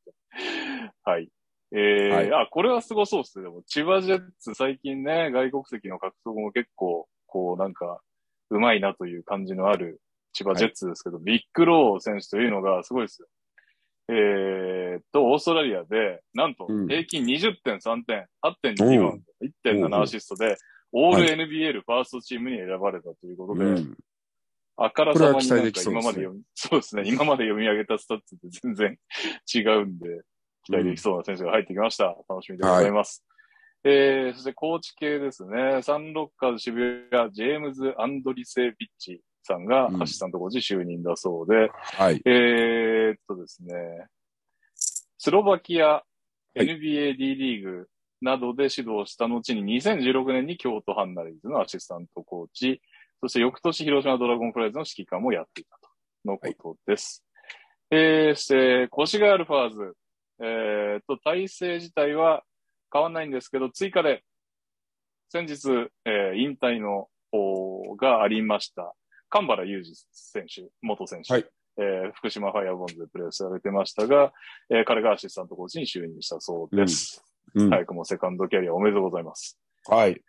[1.03, 1.11] た。
[1.11, 1.29] はい。
[1.71, 3.43] えー、はいあ、これはすごそうっすね。
[3.43, 8.01] でも、千葉ジェッツ最近ね、外国籍の獲得も結構、こうなんか、
[8.49, 10.01] うまいなという感じのある
[10.33, 13.27] 千葉ジェッツですけど、ビッグロー選手というのがすごいですよ。
[14.11, 19.21] えーっと、オーストラリアで、なんとうん、平均20.3点、8.2リバウン
[19.63, 20.57] ド、1.7アシストで、
[20.91, 23.97] オール NBL ファーストチームに選ばれたということで、うん。
[24.77, 28.97] あからさまになんか今まで読み、そうですね、今まで読み上げたスタッツって全然
[29.53, 30.21] 違うんで、
[30.63, 32.15] 期待できそうな選手が入ってきました。
[32.27, 33.23] 楽しみでございます。
[33.83, 35.81] えー、そしてコーチ系ですね。
[35.83, 42.21] サンロッカーズ渋谷、ジェームズ・アンドリセビッチさんがうんアシスタントコーチ就任だそうで、はい。
[42.25, 43.73] えーっとですね、
[45.17, 46.03] スロバキア、
[46.55, 47.87] い NBA D リーグ
[48.21, 52.81] などで指導した後に2016年に京都ハンナリーズのアシスタントコーチ、
[53.21, 55.89] そして翌年広島ドラゴンフライズの指揮官もやっていたと、
[56.25, 57.25] のことです。
[57.91, 59.93] えー、そして、越谷アルファーズ、
[60.41, 62.43] えーっと、体制自体は
[62.93, 64.23] 変わんないんですけど、追加で、
[65.29, 68.95] 先日、えー引退の方がありました。
[69.29, 71.33] 神原裕二選手、元選手。
[71.33, 71.45] はい
[71.77, 74.33] えー福島ファイアーボンズでプレーされてましたが、
[74.69, 77.23] えー彼がアシスタントコーチに就任したそうです。
[77.55, 77.69] うん。
[77.69, 79.57] 早くもセカンドキャリアおめでとうございます。
[79.87, 80.21] はい。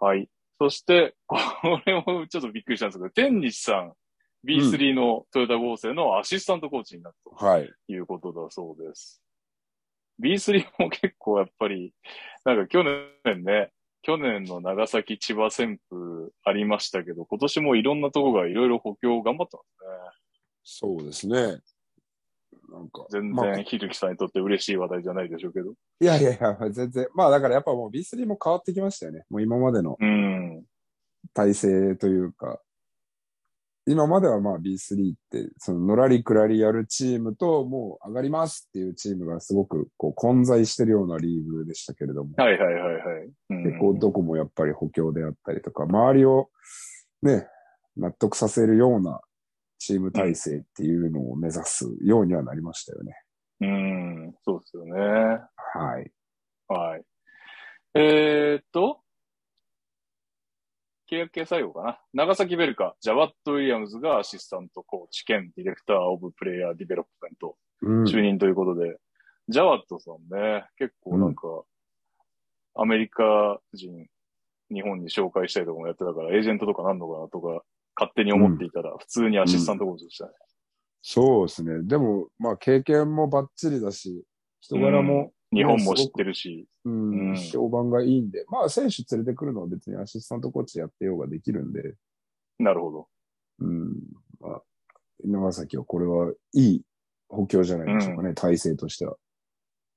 [0.00, 0.28] はい。
[0.58, 1.36] そして、こ
[1.84, 3.92] れもちょっとびっくりしたんですけど、天西さん、
[4.46, 7.70] B3 のトヨタ合成のアシスタントコーチになったとはい。
[7.88, 9.22] いうことだそうです。
[10.22, 11.92] B3 も結構やっぱり、
[12.44, 13.70] なんか去年ね、
[14.04, 20.20] 去年の長崎千葉旋風ありましたけど、今年もいろんなとこがいろいろ補強頑張ってますね。
[20.62, 21.36] そうですね。
[22.70, 23.06] なんか。
[23.10, 25.72] 全まあ然、ひるきさんにとって嬉しい話題じゃないでしょうけど。
[26.00, 27.08] いやいやいや、全然。
[27.14, 29.24] まあだからやっぱもう B3 も変わってきましたよね。
[29.30, 30.64] もう今までのうん。
[31.32, 32.60] 体制というか、
[33.86, 43.30] 今まではまあ B3 って、そののらりくらりやるチームと、もう上がりますっていうチームがすごくこう混在してるようなリーグでしたけれども、はいはいはいはい。
[43.50, 46.48] うん結構どこもやっぱり補強であったりとか、周りを
[47.22, 47.46] ね、
[47.96, 49.20] 納得させるような
[49.78, 53.14] チーム体制っていうのを目指すようにはなりましたよね。
[53.60, 54.92] うん、そうですよね。
[54.94, 56.10] はい。
[56.68, 57.02] はい。
[57.94, 59.03] えー、っと、
[61.10, 62.00] 契約系最後かな。
[62.12, 68.04] 長崎ヴェルカ、ジャワット・ウィリアムズがアシスタントコーチ兼ディレクター・オブ・プレイヤー・ディベロップメントうん。
[68.04, 68.96] 就任ということで、
[69.48, 71.42] ジャワットさんね、結構なんか、
[72.76, 74.06] アメリカ人、
[74.72, 77.62] 日本に紹介したりとかもやってたから、エージェントとかなんのかなとか、
[77.96, 80.32] 勝手に思っていたら、普通にアシスタントコーチでしたね。
[81.02, 81.82] そうですね。
[81.82, 84.24] でも、まあ経験もバッチリだし、
[84.60, 91.94] 人柄も、日本も知ってるし、うんうん評判がいいんで、まあ選手連れてくるのは別にアシスタントコーチやってようができるんで、
[92.58, 93.08] なるほど。
[93.60, 93.94] うん。
[94.40, 94.62] まあ、
[95.24, 96.82] 長崎はこれはいい
[97.28, 99.16] 補強じゃないでしょうかね、体制としては。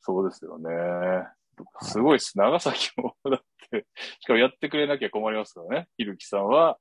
[0.01, 0.69] そうですよね。
[1.81, 2.38] すごいです。
[2.38, 3.39] 長崎も、だっ
[3.71, 3.88] て、
[4.21, 5.88] しかもやってくれなきゃ困りますからね。
[5.97, 6.77] ひるきさんは、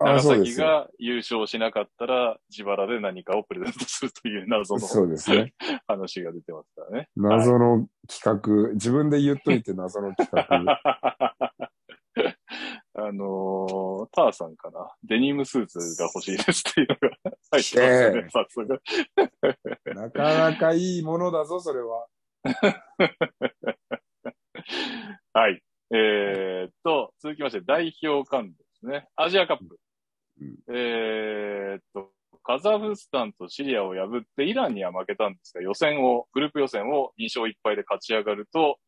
[0.00, 0.54] 長崎。
[0.56, 5.52] が優勝しなかったら、自腹で何かをプレゼントするという謎のそうですね。
[5.86, 7.08] 話が出てますからね。
[7.16, 10.80] 謎の企画、自分で言っといて謎の企画。
[12.94, 14.92] あのー、ターさんかな？
[15.04, 17.16] デニムスーツが欲しいですっていうのが
[17.52, 18.82] 入ってますよね、早速。
[19.94, 22.06] なかなかいいものだぞ、それは。
[25.32, 25.62] はい。
[25.92, 29.08] えーっと、続きまして、代表間ですね。
[29.16, 29.78] アジアカップ。
[30.40, 32.10] うんえーっと、
[32.42, 38.78] カザフスタンとシリアを破ってイランには負けたんですが、予選を、グループ予選を2勝1敗で勝ち上がると、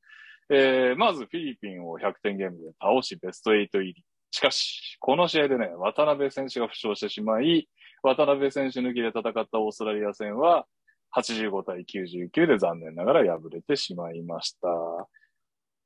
[0.50, 4.04] えー、まずフィリピンを100点ゲームで倒し、ベスト8入り。
[4.30, 7.68] しかし、この試合でね、渡辺選手が負傷してしまい、
[8.02, 10.66] 渡辺選手抜きで戦ったオーストラリア戦は、
[11.14, 14.68] 85対99で残念ながら敗れてしまいました。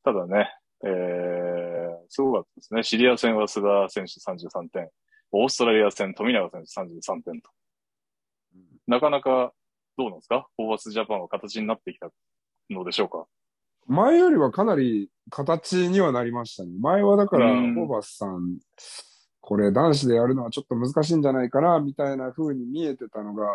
[0.04, 0.48] ただね、
[0.84, 2.82] えー、すごかったですね。
[2.84, 4.88] シリア戦は須田選手33点、
[5.42, 7.50] オーストラリア戦富永選手33点と。
[8.86, 9.52] なかなか、
[9.98, 10.46] どうなんですか？
[10.56, 12.10] ホーバスジャパンは形になってきた
[12.70, 13.26] のでしょうか？
[13.86, 16.70] 前よりはかなり形にはなりましたね。
[16.80, 18.58] 前はだから、うんホーバスさん、
[19.40, 23.46] これ男子でやるのはちょっと難しいんじゃないかな、みたいな風に見えてたのが、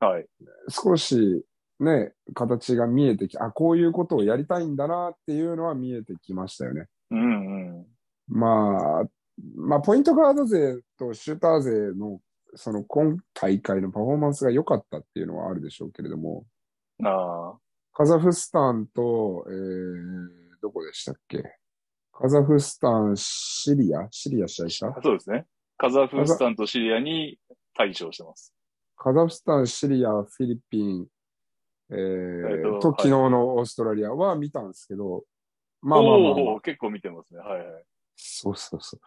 [0.00, 0.26] はい。
[0.68, 1.44] 少し
[1.80, 6.86] ね、形が見えてき、あ、こういうことをやりたいんだなっていうのは見えてきましたよね。
[7.10, 7.86] うんうん。
[8.28, 9.04] まあ、
[9.56, 12.20] まあ、ポイントガード勢とシューター勢の
[12.54, 16.44] その今大会のパフォーマンスが良かったっていうのはあるでしょうけれども、
[17.04, 17.58] ああ。
[17.92, 20.28] カザフスタンと、えー、
[20.62, 21.42] どこでしたっけ？
[22.12, 24.08] カザフスタン、シリア？
[24.10, 24.94] シリア試合した？
[25.02, 25.46] そうですね。
[25.76, 27.38] カザフスタンとシリアに
[27.74, 28.54] 対処してます。
[28.96, 31.06] カザフスタン、シリア、フィリピン、
[31.90, 35.24] ええー、っとと、昨日のオーストラリアは見たんですけど、
[35.80, 37.40] まあまあまあ、まあおー結構見てますね。
[37.40, 37.84] はいはい。
[38.16, 39.00] そうそうそう。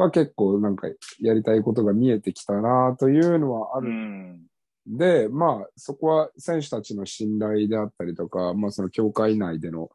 [0.00, 0.88] は結構なんか
[1.20, 4.46] やりたいことが見えてきたなというのはあうるん。
[4.86, 9.90] で、まあ、そこは選手たちの信頼であったりとか、まあ、その協会内での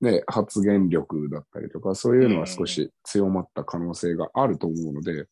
[0.00, 5.26] ね、発言力だったりとか、そういうのは少し強まった可能性があると思うので、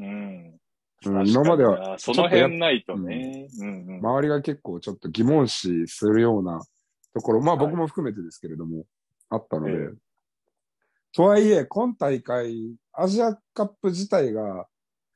[0.00, 0.06] うん。
[0.06, 0.60] うん
[1.02, 3.48] 今まではその辺ないとね。
[3.58, 3.98] うんうん。
[4.00, 6.60] 周りが結構ちょっと疑問視するような
[7.14, 8.84] ところ、まあはい僕も含めてですけれども、
[9.30, 10.09] あったので、ええ
[11.12, 14.66] とはいえ、今大会、アジアカップ自体が、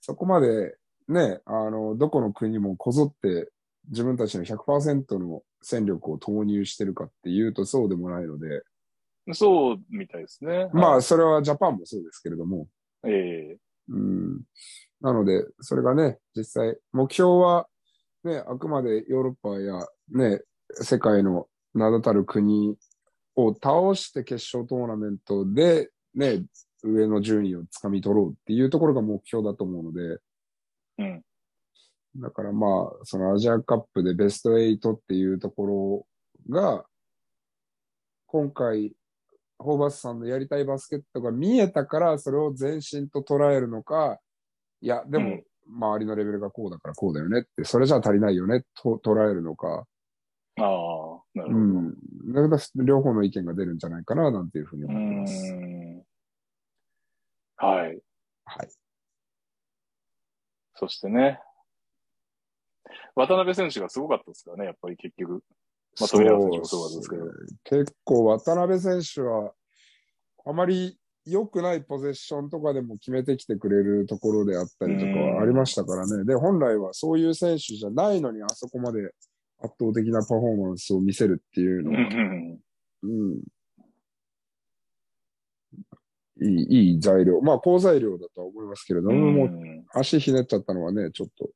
[0.00, 0.76] そこまで
[1.08, 3.50] ね、あの、どこの国もこぞって
[3.90, 8.62] 自分たちの100%の戦力を投入してるかっていうとそうでもないので、
[9.32, 10.68] そうみたいですね。
[10.72, 12.68] まあ、はいそれはジャパンもそうですけれども、
[13.06, 13.56] ええ
[13.88, 14.42] うん。
[15.00, 17.66] なので、それがね、実際、目標は、
[18.24, 20.40] ね、あくまでヨーロッパや、ね、
[20.72, 22.76] 世界の名だたる国
[23.36, 26.44] を倒して決勝トーナメントで、ね、
[26.82, 30.18] 上の順位をつかみ取ろうっていうところが目標だと思うので、
[30.98, 31.22] うん。
[32.16, 36.06] だからまあ、そのアジアカップでベスト8っていうところ
[36.48, 36.84] が、
[38.26, 38.94] 今回、
[39.58, 44.18] ホーバスさんのやりたいバスケットが見えたから、それを全身と捉えるのか、
[44.80, 49.86] いや、でもうん、周りのレベルがこうだからこうだよねって、それじゃ足りないよねと捉えるのか、
[50.56, 51.58] ああ、なるほど。
[51.58, 51.94] うん。
[52.32, 55.52] だから両方の意見が出るんじゃないかな、なんていうふうにう思ってます。
[55.52, 56.04] ん。
[57.56, 58.02] はい。
[58.44, 58.68] はい。
[60.74, 61.40] そしてね。
[63.16, 65.42] 渡辺選手がすごかったですからね、やっぱり結局。
[66.00, 67.24] まあ富永選手もそうなんですけど
[67.62, 69.52] 結構渡辺選手は、
[70.44, 76.24] あまり良くないポゼッションとかでも決めてきてくれるところであったりとかはありましたからね。
[76.24, 79.14] で、本来はそういう選手じゃないのにあそこまで
[79.64, 82.60] 圧倒的なパフォーマンスを見せるっていううんうのは、ん。
[83.02, 83.42] うん。
[86.42, 87.40] いい、いい材料。
[87.40, 91.48] まあ、好材料だとは思いますけれども、もううん足ひねっちゃったのはね、ちょっと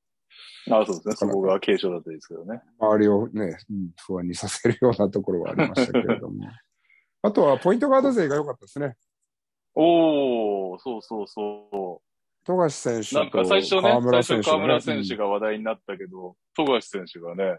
[0.70, 1.16] あそうですね。
[1.16, 2.60] そこが軽症だったですけどね。
[2.78, 6.46] 周りをね、うん不安にさせるようなところはありましたけれども。
[7.22, 8.96] あとは、ポイントガード勢が良かったですね。
[9.74, 12.02] おー、そうそうそ
[12.44, 13.18] 富樫選手う。
[13.18, 17.58] なんとか最初ね、最初河村選手がが話題になったけど、富樫選手がね、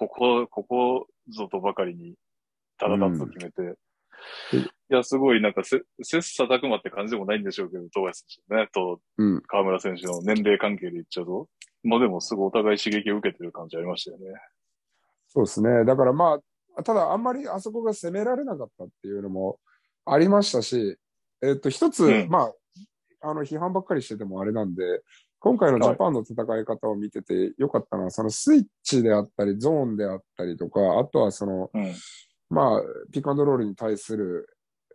[0.00, 2.14] ここ、ここぞとばかりに、
[2.78, 3.76] ただだと決めて、うん
[4.90, 9.00] いや、すごいなんかせ、切磋琢磨って感じでもないんでしょうけど、富樫選手ね、と。
[9.46, 11.48] 河村選手の年齢関係で言っちゃうと、
[11.84, 14.24] まあでもすごいお互い刺激を受けてる感じありましたよね。
[15.28, 15.84] そうですね。
[15.84, 16.40] だからま
[16.76, 19.58] あ、ただあんまりあそこが攻められなかったっていうのも
[20.04, 20.96] ありましたし、
[21.42, 22.50] えっ、と、一つ、うんま
[23.22, 24.82] あ、あの、批判ばっかりしててもあれなんで、
[25.40, 31.94] 今回のジャパンの戦い方を見ててよかったのは、そのスイッチであったり、ゾーンであったりとか、あとはその、うん。
[32.50, 34.48] まあ、ピックアンドロールに対する、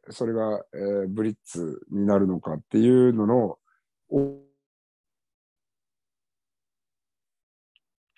[0.10, 3.58] それが、えーブリッツになるのかっていうのの、
[4.10, 4.45] お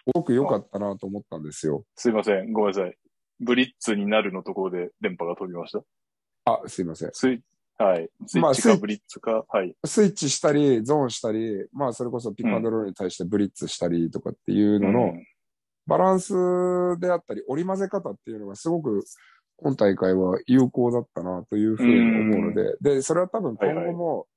[0.07, 1.83] すごく良かったなと思ったんですよ。
[1.95, 2.51] すいません。
[2.51, 2.97] ごめんなさい。
[3.39, 5.81] ブリッツになるのところで電波が飛びました。
[6.45, 7.09] あ、すいません。
[7.13, 7.41] スイ
[7.77, 8.09] はい。
[8.25, 9.75] スイッチかブリッツか、はい。
[9.85, 15.23] スイッチしたり、ゾーンしたり、まあ、それこそピックアンドロールに対してブリッツしたりとかっていうのの、うん
[15.87, 16.33] バランス
[16.99, 19.03] であったり、織り交ぜ方っていうのがすごく、
[19.55, 24.27] 今大会は有効だったなというふうに思うので、で、それは多分今後も、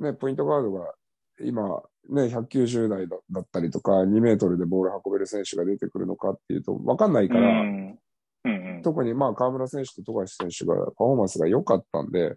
[0.00, 0.92] ね、ポイントガードが
[1.40, 7.98] 今、ね、190台だだったりとか、2メートルでボール運べる選手が出てくるのかっていうと、わかんないから、うん
[8.44, 8.82] うんうん。
[8.82, 12.36] 特にまあ河村選手と富樫選手がパフォーマンスが良かったんで、はい。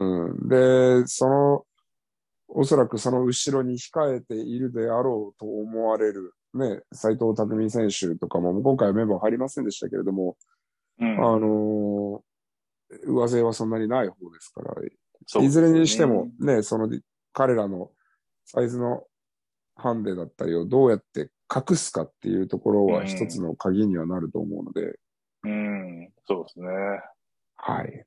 [0.00, 0.48] うん。
[0.48, 1.66] で、その、
[2.48, 10.36] おそらくその後ろに控えているであろうと思われる、ね、斎藤匠選手とかも今回はメンバー入りませんでしたけれども、
[11.00, 12.26] うんあのー
[13.04, 14.74] 上背はそんなにない方ですから、
[15.26, 16.88] そういずれにしてもね、その
[17.32, 17.90] 彼らの
[18.44, 19.02] サイズの
[19.74, 24.98] ハンデだったりをどうやって隠すかっていうところは一つの鍵にはなると思うので、
[25.44, 26.66] うん、そうですね。
[27.56, 28.04] はい。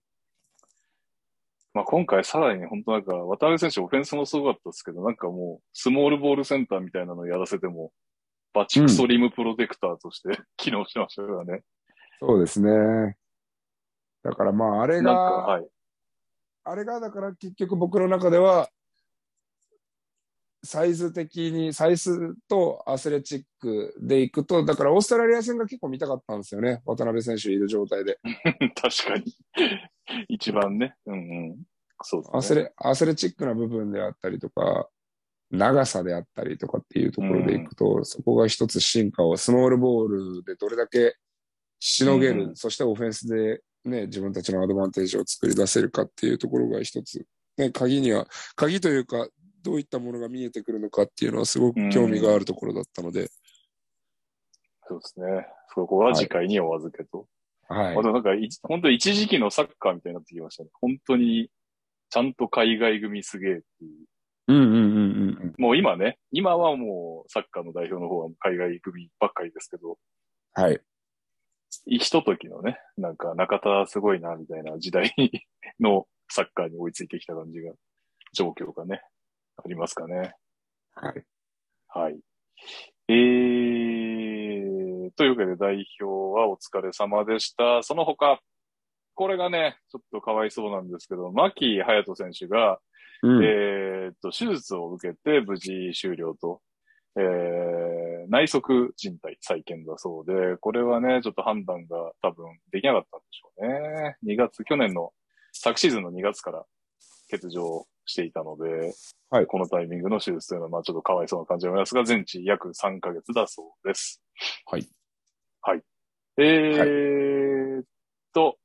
[1.73, 7.91] まあ今回さらに本当なんか、渡辺選手オフェンスもすごかったですけど、なんかもう、スモールボールセンターみたいなのをやらせても、
[8.53, 11.63] バチクソリムプロテクターとして 機能してましたからね。
[12.19, 13.17] そうですね。
[14.23, 15.67] だからまあ、あれなんか、が、はい。
[16.63, 18.69] あれがだから結局僕の中では、
[20.63, 26.81] サイズ的に、サイズとアスレチックでいくと、だからオーストラリア戦が結構見たかったんですよね。
[26.85, 28.19] 渡辺選手いる状態で。
[28.75, 29.35] 確かに。
[30.27, 30.95] 一番ね。
[31.05, 31.17] うんう
[31.53, 31.57] ん。
[32.03, 32.37] そうですね。
[32.37, 34.89] アスレ、アスレチックな部分であったりとか、
[35.51, 41.15] 長さであったりとかっていうところでいくと、そこが一つ進化を、スモールボールでどれだけ
[41.79, 47.25] しのげる、うんそしてオフェンスでね、自分たちのアドバンテージを作り出せるかっていうところが一つ、
[47.57, 49.27] ね、鍵には、鍵というか、
[49.63, 53.29] どういったものが見えてくるのかっていうのはすごく興味があるところだったので、
[54.89, 55.47] そうですね。
[55.75, 57.27] そこは次回にお預けと。
[57.67, 58.01] はいあ。
[58.01, 60.69] となんかい、本当一時期のサッカーみたいになってきましたね。
[60.81, 61.51] 本当に、
[62.09, 64.07] ちゃんと海外組すげえっていう。
[64.47, 64.75] うんうんうんう
[65.45, 65.55] ん。
[65.59, 69.99] もう今ね、今はもうサッカーの代表の方は海外組ばっかりですけど、
[70.53, 70.81] はい。
[71.85, 75.13] ひと時のね、なんか中田すごいなみたいな時代
[75.79, 77.73] のサッカーに追いついてきた感じが、
[78.33, 79.03] 状況がね、
[79.59, 80.33] ありますかね。
[80.95, 81.23] はい。
[81.87, 82.19] はい。
[83.07, 86.05] えー、というわけで代表
[86.39, 87.83] はお疲れ様でした。
[87.83, 88.39] その他、
[89.15, 92.79] これがね、ちょっとかわいそうなんですけど、牧隼人選手が、
[93.21, 93.43] うん。
[93.43, 96.61] えーっと、手術を受けて無事終了と、
[97.17, 104.15] えー、内側靭帯再建だそうで、これはね、ちょっと判断が多分できなかったんでしょうね。
[104.23, 105.11] 2月、去年の、
[105.51, 106.63] 昨シーズンの2月から
[107.29, 108.93] 欠場していたので、
[109.29, 114.21] はいこのタイミングの手術というのは、まあちょっとかわいそうな感じがありますが、全治約3ヶ月だそうです。
[114.65, 114.87] はい。
[115.61, 115.81] はい。
[116.37, 117.83] えーっ
[118.33, 118.57] と、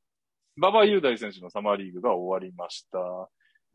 [0.57, 2.99] 馬場雄大選手のサマーリーグが終わりました。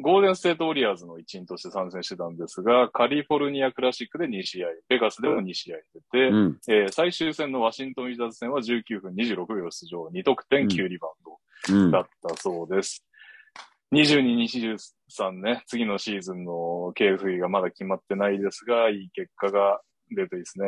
[0.01, 6.57] ゴールデンステートウォリアーズの一員として参戦してたんですが、カリフォルニアクラシックで2試合、ベガスでも2試合出て、うん。
[6.70, 11.15] えー最終戦のワシントン・ウィザーズ戦は19分26秒出場、2得点9リバウン
[11.76, 13.05] うんドだったそうです。
[13.91, 14.35] 22、
[15.17, 20.67] 23ね、次のシーズンの KFE がまだ決まってないですが、いい結果が出ていいですね。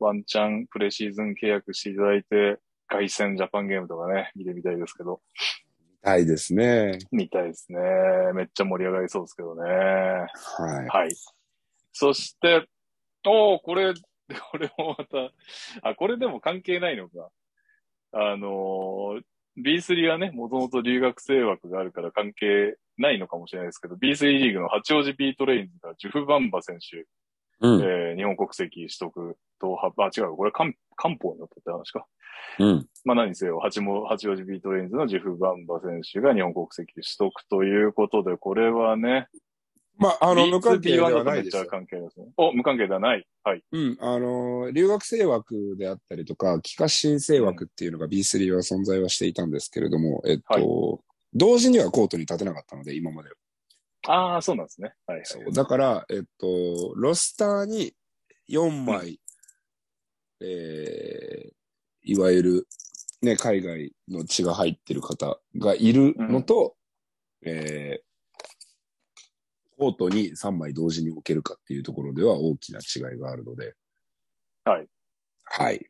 [0.00, 5.20] ワンチャンプレシーズン契約していただいて、凱旋ジャパンゲームとかね、見てみたいですけど、
[6.02, 6.98] たいですね。
[7.12, 7.78] 見たいですね。
[8.34, 9.62] めっちゃ盛り上がりそうですけどね。
[9.62, 10.88] はい。
[10.88, 11.10] はい。
[11.92, 12.66] そして、
[13.26, 13.92] おーこれ、
[14.50, 15.32] これもまた、
[15.88, 17.30] あ、これでも関係ないのか。
[18.12, 19.22] あのー
[19.58, 27.04] B3 はね、もともと留学生枠があるから関係ないのかもしれないですけど、B3 リーグの八王子ビートレインズがジュフバンバ選手、
[27.60, 27.82] うん。
[27.82, 32.06] えー日本国籍取得と、はあ、違う、これか官報に載ったって話か。
[32.58, 32.86] うん。
[33.04, 39.28] まあ何にせよ、八も八王子ビートレインズのジュフバンバ選手が日本国籍取得ということで、これはね、
[40.00, 41.66] まあ、あの、無関係で B2B1 はないですよ。
[41.66, 42.26] 関係ですね。
[42.38, 43.26] お、無関係ではない。
[43.44, 43.62] はい。
[43.70, 43.98] うん。
[44.00, 50.64] あの、留学生枠であったりとか、帰化申請枠っていうのが B3 は存在はしていたんですけれども、えっと、はい
[51.32, 53.36] 同時にはコートに立てなかったので、今までは。
[54.08, 54.94] ああ、そうなんですね。
[55.06, 55.26] はい、はい。
[55.26, 55.52] そう。
[55.52, 57.94] だから、えっと、ロスターに
[58.48, 59.20] 4枚、
[60.40, 61.52] えー
[62.02, 62.68] いわゆる、
[63.22, 66.74] ね、海外の血が入ってる方がいるのと、
[67.42, 68.09] えー
[69.80, 73.74] コートに3枚同時に置けるかっていうところでは大きな違いがあるので。
[74.64, 74.86] はい。
[75.44, 75.86] はい。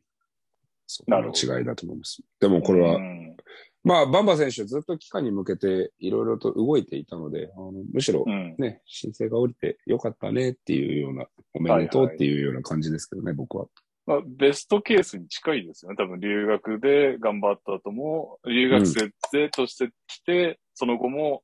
[0.87, 2.21] そこの違いだと思います。
[2.39, 3.35] でもこれは、うん
[3.83, 8.55] まあ、バンバ選手ずっと期間に向けていろいろと動いていたので、あのむしろうん。
[8.57, 13.65] ね、申請が降りてよかったねっていうような、おめでとうっていうような感じですけどね、僕は。
[14.05, 15.97] まあ、ベストケースに近いですよね。
[15.97, 21.43] 多分留学で頑張った後も、留学生でとして来て、その後も、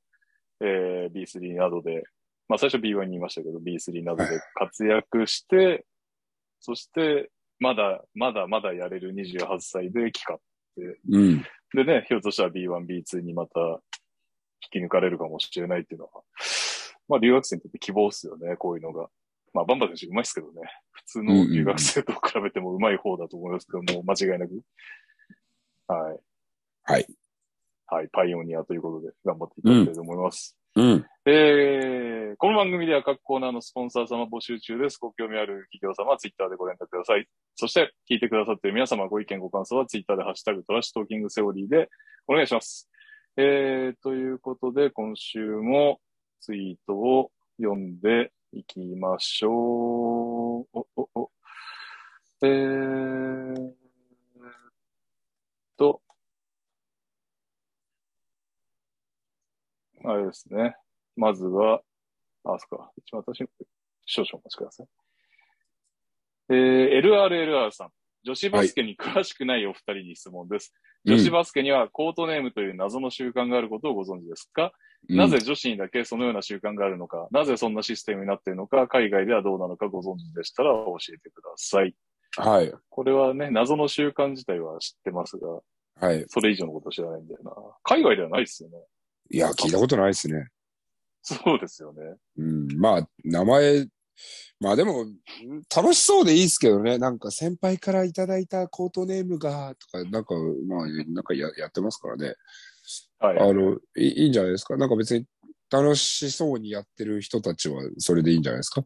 [0.61, 2.03] えー B3 などで、
[2.47, 5.85] まあ最初 B1 にいましたけど、B3 などで活躍して、
[6.59, 7.29] そして、
[7.59, 10.39] まだ、まだまだやれる28歳で帰化。
[11.09, 11.43] うん。
[11.73, 13.59] でね、ひょっとしたら B1、B2 にまた
[14.63, 16.21] 引き抜かれるかもしれないっていうのは、
[17.07, 19.09] まあ留学生にとって希望っすよね、こういうのが。
[19.53, 20.61] まあバンバ選手うまいっすけどね。
[20.91, 24.61] 普通の留学生と比べてもうまい方だと思いますけども、間違いなく。
[25.87, 26.19] はい。
[26.83, 27.07] はい。
[27.87, 28.09] はい。
[28.09, 30.57] パイオニアということで頑張っていただきたいと思います。
[30.75, 31.05] うん。
[31.29, 34.97] えー、この番組では各コーナーのスポンサー様募集中です。
[34.97, 37.27] ご興味ある企業様はツイッターでご連絡ください。
[37.55, 41.89] そして、聞いてくださっている皆様ご意見ご感想はツイッターでハッシュタグトラッシュトーキングセオリーで
[42.29, 42.89] お願いします。
[43.35, 45.99] えー、ということで、今週も
[46.39, 47.29] ツイートを
[47.61, 49.53] 読んでいきましょう。
[50.71, 51.31] お、お、お。
[52.41, 53.71] えー、
[55.75, 56.01] と、
[60.05, 60.77] あれですね。
[61.17, 61.81] まずは、
[62.45, 62.91] あ、そっか。
[62.97, 63.45] 一番私、
[64.05, 64.87] 少々お待ちください。
[66.49, 67.91] えー、LRLR さん。
[68.23, 70.73] 女子バスケに詳しくないお二人に質問です。
[70.73, 74.73] うん女子バスケにはコートネームという謎の習慣があることをご存知ですか、
[75.07, 81.95] なぜ女子にだけそのような習慣があるのか、なぜそんなシステムになっているのか、海外ではどうなのかご存知でしたら教えてください。
[82.35, 82.73] はい。
[82.89, 85.47] これはね、謎の習慣自体は知ってますが、
[85.99, 86.25] はい。
[86.27, 87.53] それ以上のこと知らないんだよな。
[87.83, 88.77] 海外ではないですよね。
[89.31, 90.49] いや、聞いたことないですね。
[91.35, 92.01] そうですよね。
[92.37, 92.67] うん。
[92.79, 93.87] まあ、名前、
[94.59, 95.05] まあでも、
[95.75, 96.97] 楽しそうでいいですけどね。
[96.97, 100.33] なんか先輩からいただいたコートネームが、とか、なんか、
[100.67, 102.33] まあ、なんかややってますからね。
[103.19, 103.39] はい。
[103.39, 104.77] あのい、いいんじゃないですか？
[104.77, 105.25] なんか別に
[105.69, 108.83] 楽しそうにやってる人たちはそれでいいんじゃないですか？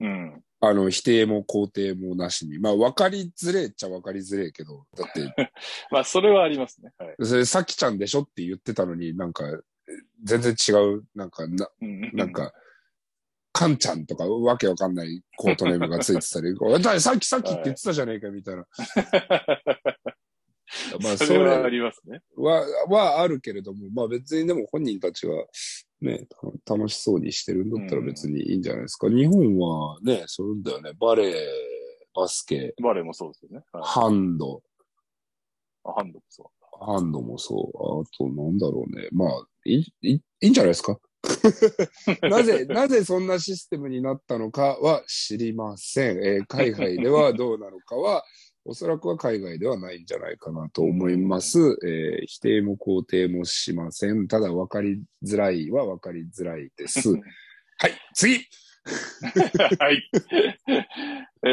[0.00, 0.42] うん。
[0.60, 2.58] あの、否定も肯定もなしに。
[2.58, 5.34] まあ、分かりづれっちゃ分かりづれえけど、だって、
[5.90, 6.92] まあ、それはありますね。
[6.98, 7.14] はい。
[7.20, 9.44] それ、さきちゃんでしょって言ってたのに、なんか、
[10.24, 12.52] 全然違う、なんか、な、うんなん、か、
[13.52, 18.66] カンちゃんとかわけわかんないコートネームがついてたり、 ださっきさっきって言ってたじゃねえかみたいな。
[21.02, 22.22] まあ、そそれはあれりますね。
[22.34, 25.34] は、はあるけれども、まあ別にでも本人たちが
[26.00, 26.26] ね、
[26.66, 29.10] た楽しそうにしてるんだったら別にいいんじゃないですか。
[29.10, 30.92] 日本はね、そうだよね。
[30.98, 31.34] バレー、
[32.14, 33.64] バスケ、バレーもそうですよね。
[33.72, 34.62] はい、ハンド、
[35.84, 38.02] あハンドもそハンドもそう。
[38.02, 39.08] あと、なんだろうね。
[39.12, 40.98] まあ、いい、いいんじゃないですか？
[42.28, 46.18] なぜ、なぜそんなシステムになったのかは知りません。
[46.24, 48.24] えー海外ではどうなのかは、
[48.64, 51.58] おそらくは海外ではないんじゃないかなと思います。
[51.84, 54.26] えー否定も肯定もしません。
[54.28, 57.10] ただ分かりづらいは分かりづらいです。
[57.10, 57.20] う。
[57.78, 58.38] はい、次
[58.84, 60.10] はい。
[61.44, 61.48] え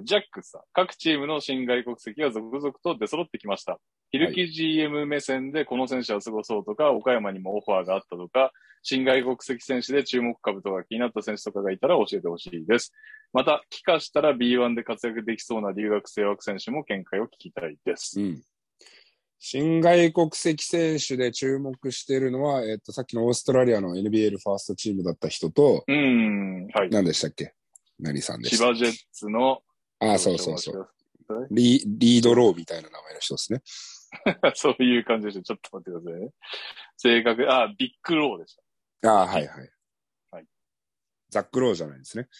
[0.00, 0.62] ー、ジャックさん。
[0.72, 3.78] 各チームの新外国籍が続々と出揃ってきました。
[4.10, 12.92] ヒルキ GM 目線でこの選手は過ごそうとか、岡山にもオファーがあったとか、新外国籍選手で注目株とか気になった選手とかがいたら教えてほしいです。
[13.32, 18.20] また、帰化したら B1 で活躍できそうな留学生枠選手も見解を聞きたいです。
[18.20, 18.42] うん。
[19.46, 26.88] 新外国籍選手で注目しているのは、えっと、さっきのオーストラリアの NBL ファーストチームだった人と、うーん、はい。
[26.88, 27.52] 何でしたっけ？
[28.00, 29.60] 何さんでした千葉ジェッツの、
[30.00, 30.88] ああ、そうそうそう。
[31.50, 33.60] リリードローみたいな名前の人ですね。
[34.56, 35.42] そういう感じでした。
[35.42, 36.30] ちょっと待ってくださいね。
[36.96, 38.56] 正確、あ、ビッグローでし
[39.02, 39.70] ああ、はいはい。
[40.30, 40.46] はい
[41.28, 42.24] ザックローじゃないですね。
[42.24, 42.30] た。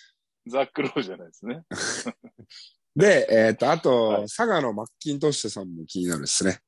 [0.52, 1.64] ザックローじゃないですね。
[2.96, 6.60] で、えっ、と、あと、はい佐賀のマッキントッシュさんも気になるですね。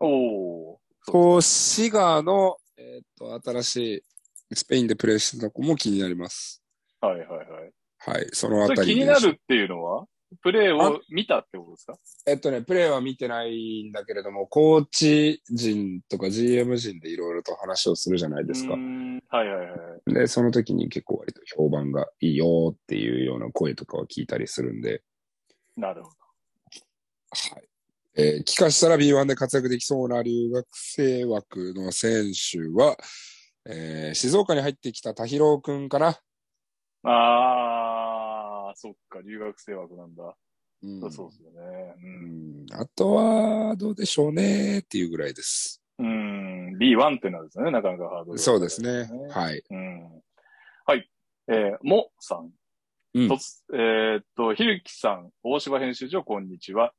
[0.00, 0.76] おー。
[1.06, 4.04] こう、滋賀の、えっ、と、新し
[4.50, 6.62] いスペインでプレーしてた子も気になります。
[7.00, 7.72] はいはいはい。
[7.98, 10.06] はい、そのあたりでになるっていうのは？
[10.42, 11.94] プレーを見たってことですか？
[12.26, 18.80] えっとね、プレーは見てないんだけれども、コーチ陣とか GM 陣でいろいろと話をするじゃないですかはい
[19.30, 19.76] はいは
[20.08, 20.14] い。
[20.14, 25.02] で、その時に結構割と評判がいいよっていうような声とかは聞いたりするんで、
[25.76, 26.14] なるほは
[27.60, 27.68] い。
[28.18, 32.96] えー、帰化したら B1 で活躍できそうな留学生枠の選手は、
[33.68, 36.12] えー静岡に入ってきた田広くんかな。
[36.12, 36.18] ど。
[37.10, 40.34] あー、そっか、留学生枠なんだ。
[40.82, 41.94] うんそうですよね。
[42.02, 45.82] うんあとは、どうでしょうねっていうぐらいです。
[45.98, 46.06] うん。
[46.06, 46.76] うん。
[46.78, 49.10] B1 ってなるんですね、なかなかハードルがそうですね。
[49.28, 49.62] はい。
[49.70, 50.22] うん。
[50.86, 51.10] はい。
[51.48, 52.50] えー、もさん。
[53.12, 56.94] うんえーっと、ひるきさん、大柴編集長、こんにちは。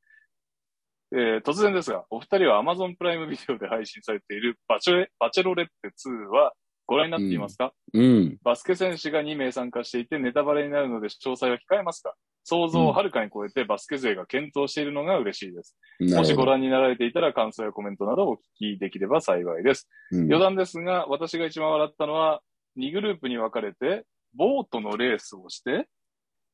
[1.14, 6.54] えー突然ですが、お二人は Amazon プライムビデオで配信されているバチェレバチェロレッテ2は
[6.86, 8.38] ご覧になっていますか、うん。
[8.44, 12.14] バスケ選手が2名参加していてネタバレになるので詳細は控えますか？
[12.44, 15.78] 想像をはるかに超えてバスケ勢が検討しているのが嬉しいです。
[16.00, 16.34] もし。
[16.34, 18.40] ご覧になられていたら感想やコメントなどをお聞
[18.76, 19.90] きできれば幸いです。
[20.12, 22.42] うん余談ですが、私が一番笑ったのは、
[22.78, 25.90] 2グループに分かれて、ボートのレースをして、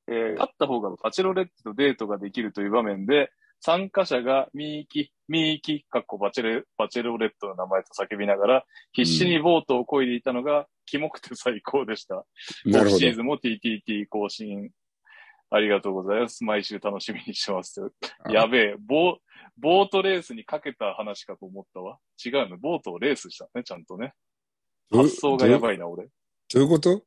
[0.08, 3.30] えー勝った方がバチェロレッテとデートができるという場面で、
[3.66, 12.26] 参加者がミーキ、ミーキ、かっこバチェレ、バチェロレットの名前と叫びながら、必死にボートを漕いでいたのが、キモくて最高でした。
[12.66, 13.14] なるほど今シー。
[13.16, 14.70] ズンも TTT 更新、
[15.49, 16.43] ありがとうございます。
[16.43, 17.82] 毎週楽しみにしてます。
[18.30, 19.16] やべえ、ボー、
[19.55, 21.99] ボートレースにかけた話かと思ったわ。
[22.26, 24.11] 違うの、ボートをレースしたね、ちゃんとね。
[24.91, 25.59] ど発想がやい。
[25.61, 26.07] ばいな、俺。
[26.53, 27.01] どういうこと？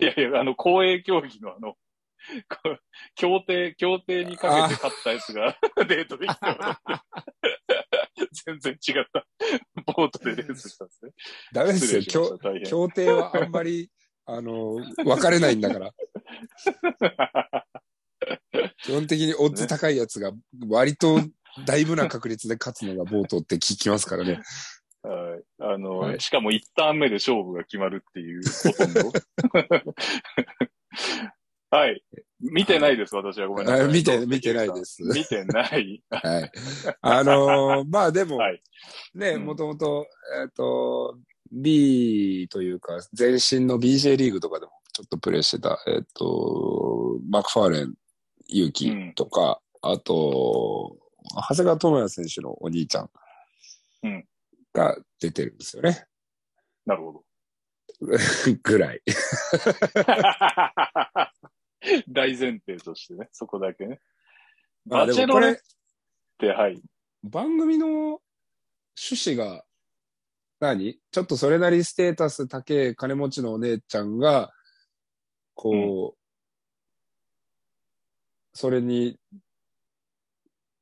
[0.00, 1.78] いやいや、あの、公営競技のあの、こ
[3.14, 5.56] 協定、協定にかけて勝ったやつが
[5.86, 7.00] デートできたの
[8.44, 9.26] 全然違った。
[9.94, 11.12] ボートでレースしたんですね。
[11.52, 12.02] ダメですよ。
[12.02, 13.90] 協協定はあんまり、
[14.26, 15.92] あの、分かれないんだから。
[18.82, 20.32] 基本的にオッズ高いやつが
[20.68, 21.18] 割と
[21.66, 24.40] だいぶな確率で勝つのがボートって聞きますからね。
[25.02, 25.42] はい。
[25.58, 29.12] あの、はいしかも一ターン目で勝負が決まるっていう、ほとんど。
[31.70, 32.02] はい。
[32.40, 33.48] 見てないです、私は。
[33.48, 33.86] ごめんなさい。
[33.86, 36.02] あ見て見てないです見てない。
[36.10, 36.52] はい。
[37.00, 38.62] あのー まあでも、はい。
[39.14, 40.06] ね、うんもともと、
[40.42, 41.18] えっ、と、
[41.52, 47.94] B というか、前身の BJ リーグとかでもちょっとプレーしてた、えっ、と、マクファーレン、
[48.48, 50.96] 勇気とか、あと、
[51.34, 53.10] 長谷川智也選手のお兄ちゃん
[54.02, 54.24] うん
[54.72, 56.06] が出てるんですよね。
[56.86, 57.24] なるほど。
[58.62, 59.02] ぐらい。
[62.08, 64.00] 大前提としてね、そこだけね。
[64.86, 65.56] まあバチェロレっ
[66.38, 66.80] て、はい。
[67.22, 68.20] 番組の
[68.96, 69.64] 趣旨が
[70.60, 74.52] 何、ちょっとそれなりステータス高い金持ちのお姉ちゃんが、
[75.54, 76.18] こう、
[78.52, 79.18] それに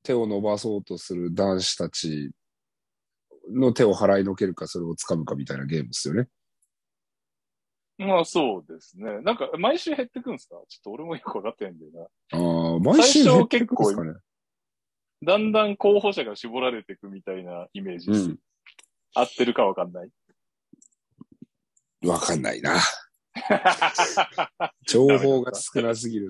[0.03, 2.31] 手を伸ばそうとする男子たち
[3.53, 6.29] の手を払いのけるか、それを掴むかみたいなゲームですよね。
[7.99, 9.21] まあそうですね。
[9.23, 10.55] なんか、毎週減ってくんですか？
[10.69, 11.93] ちょっと俺もよくわかってないんだよ
[12.33, 12.39] な。
[12.39, 14.15] ああ、毎週減ってくんですかね。
[15.25, 18.21] だんだん候補者が絞られていくみたいなイメージです。
[18.21, 18.39] うん。
[19.15, 20.11] 合ってるかわかんない？
[22.07, 22.77] わかんないな。
[24.87, 26.29] 情報が少なすぎる。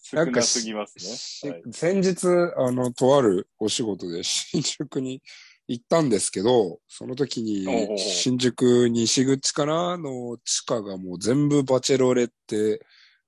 [0.00, 1.52] 少なすぎますね。
[1.52, 5.20] はい、先日、あの、とあるお仕事で新宿に
[5.68, 12.84] 行ったんですけど、その時に新宿西口からの地下がもう全部バチェロレッテ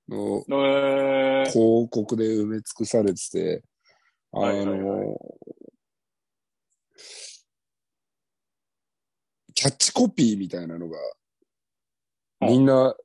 [0.09, 3.63] のえー、広告で埋め尽くされてて、
[4.33, 5.17] あの、はいはいはい
[9.53, 10.97] キャッチコピーみたいなのが、
[12.41, 12.95] うんみんな、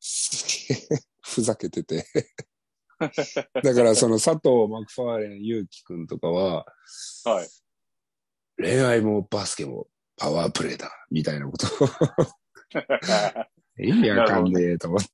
[0.00, 2.06] すげえふざけてて。
[3.62, 6.64] だからその佐藤マクファーレン、ゆうきくんとかは、
[7.24, 7.48] はい。
[8.58, 9.86] 恋愛もバスケも
[10.16, 11.88] パワープレイだ、みたいなことを
[13.78, 15.08] 意味わかんねえと思って。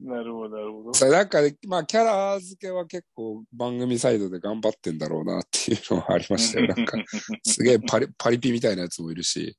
[0.00, 0.94] なるほど、なるほど。
[0.94, 6.66] それなんか、まあキャラ付けは結構番組サイドで頑張ってんだろうなっていうのはありましたよ。
[6.66, 6.98] なんか、
[7.44, 9.56] すげえパリパリピみたいなやつもいるし。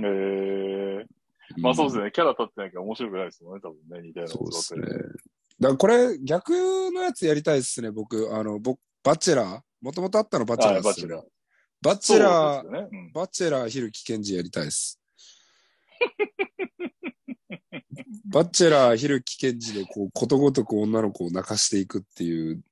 [0.00, 1.04] えー、
[1.58, 2.10] まあそうですね。
[2.12, 4.08] キャラ立ってなきゃ面白くないですもんね、多分ね。
[4.08, 4.80] 似たようなそうですね。
[5.60, 6.50] だからこれ逆
[6.90, 8.34] のやつやりたいですね、僕。
[8.34, 9.60] あの、僕、バチェラー？
[9.80, 11.06] もともとあったのバチェラーです
[11.82, 12.88] バチェラー、そうですよね。
[12.92, 15.00] うんバチェラー、ひるきけんじやりたいです。
[18.26, 22.62] バチェラー、ひるきけんじで、こう、ことごとく女の子を泣かしていくっていう、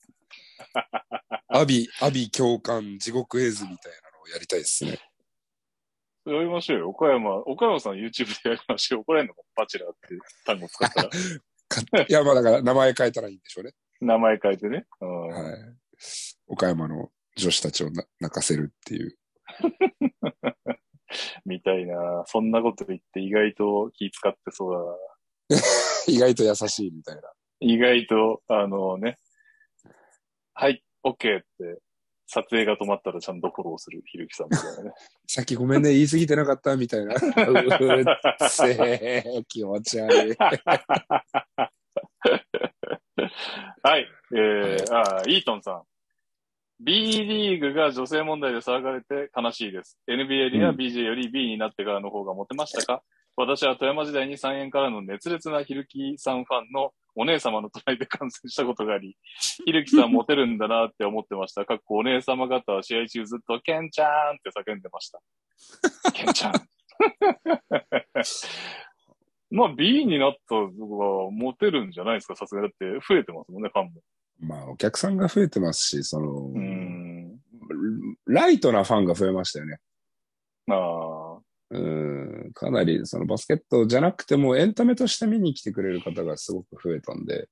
[1.48, 5.00] 阿ビ、阿ビ共感、地獄絵図みたいなのをやりたいですね。
[6.26, 6.88] やりましょうよ。
[6.90, 9.00] 岡山、岡山さん YouTube でやりましょう。
[9.00, 11.08] 怒られるのかバチェラーって単語使ったら。
[11.68, 13.72] かいや、まあだから名前変えたらいいんでしょうね。
[14.00, 14.86] 名前変えてね。
[15.00, 15.76] うんはい。
[16.46, 19.16] 岡山の女子たちをな泣かせるっていう。
[21.44, 22.24] みたいな。
[22.26, 25.62] そんなこと言って意外と気使ってそうだな。
[26.06, 27.22] 意外と優しいみたいな。
[27.60, 29.18] 意外と、あのね、
[30.54, 31.80] はい、OK って、
[32.26, 34.92] 撮影が止まったらちゃんとフォローするひるきさんみたいなね。
[35.26, 37.14] さっきごめんね、言い過ぎてなかったみたいな。
[37.14, 40.36] うっせえ、気持ち悪い。
[43.82, 44.06] はい。
[44.34, 45.82] えー、あーイートンさん。
[46.82, 49.98] B リーグが女性問題で騒がれて悲しいです。
[50.08, 53.02] NBA にはうん BJ より B になってからの方がモテましたか、
[53.36, 59.16] 私は富山時代に3円からの熱烈なひるきさんファンのお姉様の隣で観戦したことがあり、
[59.66, 61.66] ひるきさんモテるんだなって思ってました。
[61.66, 64.12] かっこお姉様方は試合中ずっとケンちゃーんっ
[64.42, 65.20] て叫んでました。
[66.14, 66.52] ケンちゃん。
[69.50, 73.92] まあ B になったのはモテるんじゃないですかさすがにだって増えてますもんね、ファンも。
[74.40, 77.38] まあ、お客さんが増えてますし、その、うーん。
[78.26, 79.76] ライトなファンが増えましたよね。
[80.68, 81.38] ああ。
[81.72, 87.48] うん、かなり、そのバスケットじゃなくてもエンタメとして見に来てくれる方がすごく増えたんで、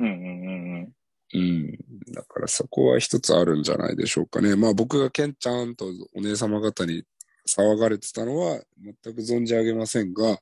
[0.00, 0.92] うんうんうんうん。
[1.34, 1.72] うん。
[2.12, 4.56] だからそこは一つあるんじゃないでしょうかね。
[4.56, 7.04] まあ僕がケンちゃんとお姉様方に
[7.48, 10.36] 騒がれてたのは全く存じ上げませんが、うん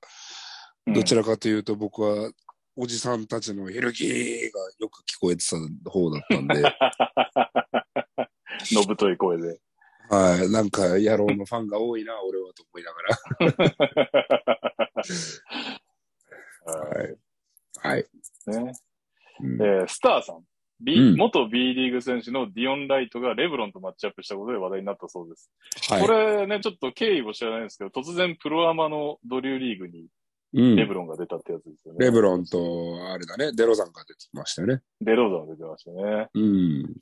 [0.87, 2.33] どちらかというと僕は
[2.76, 4.14] おじさんたちのひるきが
[4.78, 5.57] よく聞こえてた
[5.91, 6.62] 方だったんで、
[8.72, 9.61] のぶとい声で。
[10.09, 10.51] はい。
[10.51, 13.16] なんか野郎のファンが多いな、俺はと思いながら。
[16.64, 17.16] はい。
[17.78, 18.07] はい。
[18.47, 18.72] ね
[19.43, 20.45] うんえースターさん。
[20.81, 25.51] B うん元 B リーグ選手のディオン・ライトがレブロンとマッチアップしたことで話題になったそうです。
[25.91, 26.03] はい。
[26.03, 30.09] これね、ちょっと経緯を知らないんですけど、突然プロアマのドリューリーグに
[30.53, 32.05] うんレブロンが出たってやつですよね。
[32.05, 34.82] レブロンと、あれだね、デロザンが出てましたよね。
[35.01, 36.28] デローザンが出てましたね。
[36.34, 36.96] うん。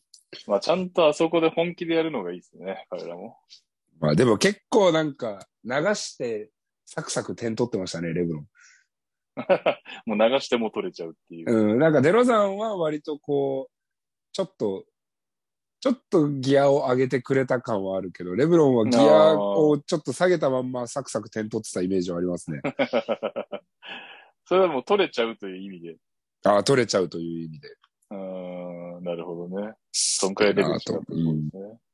[0.47, 3.39] まあちゃんとあそこで本気でやるのがいいですね、彼らも。
[4.01, 6.51] まあでも結構なんか流して
[6.85, 8.47] サクサク点取ってましたね、レブロン。
[10.07, 11.73] もう流しても取れちゃうっていう。
[11.73, 13.73] うん、なんかデロザンは割とこう、
[14.33, 14.85] ちょっと、
[15.81, 22.61] ちょっとギアを上げてくれた感はあるけど、レブロンはギアをちょっと下げたまんまサクサク点取ってたイメージはありますね。
[24.45, 25.97] それはもう取れちゃうという意味で。
[26.45, 27.69] ああ、取れちゃうという意味で。
[28.11, 29.75] うーん、なるほどね。
[29.93, 31.03] そんくらいレベルと。
[31.09, 31.49] うん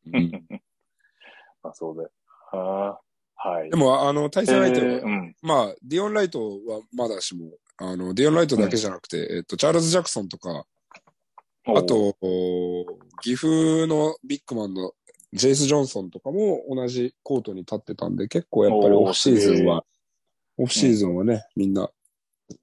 [1.62, 2.08] まあ、そうで。
[2.52, 3.00] は
[3.36, 3.70] あ、はい。
[3.70, 5.36] でも、あの、対戦相手は、えーうん。
[5.42, 10.66] まあ、ディオン・ライトはまだしも、あの、ディオン・ライトだけじゃなくて、えっと、チャールズ・ジャクソンとか、
[11.66, 12.86] あと、お
[13.22, 14.92] 岐阜のビッグマンの
[15.32, 19.84] ジェイス・ジョンソンとかも同じコートに立ってたんで、結構やっぱりオフシーズンは、
[20.58, 21.88] オフシーズンはね、みんな、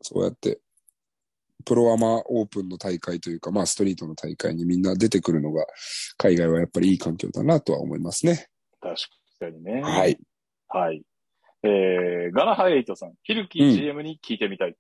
[0.02, 0.60] そうやって、
[1.66, 5.66] プロアマオープンの大会というか、まあストリートの大会にみんな出てくるのが、
[6.18, 8.47] 海外はやっぱりいい環境だなとは思いますね。
[8.80, 8.95] 確
[9.39, 9.82] かにね。
[9.82, 10.18] はい。
[10.68, 11.04] はい。
[11.64, 14.76] えー、ガナハイエイトさん、ヒルキうん GM に聞いてみたい。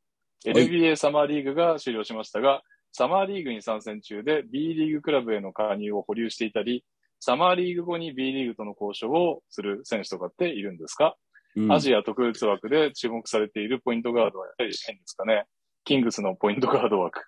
[0.45, 2.63] い NBA サマーリーグが終了しましたが、
[2.93, 6.85] サマーリーグに参戦中で B リーグクラブへの加入を保留していたり、
[7.19, 11.15] サマーリーグ後に B リーグとの交渉をする選手とかっているんですか、
[11.55, 15.45] うんアジア特別枠で注目されているポイントガードはやはりないんですかね？
[15.83, 17.25] キングスのポイントガード枠。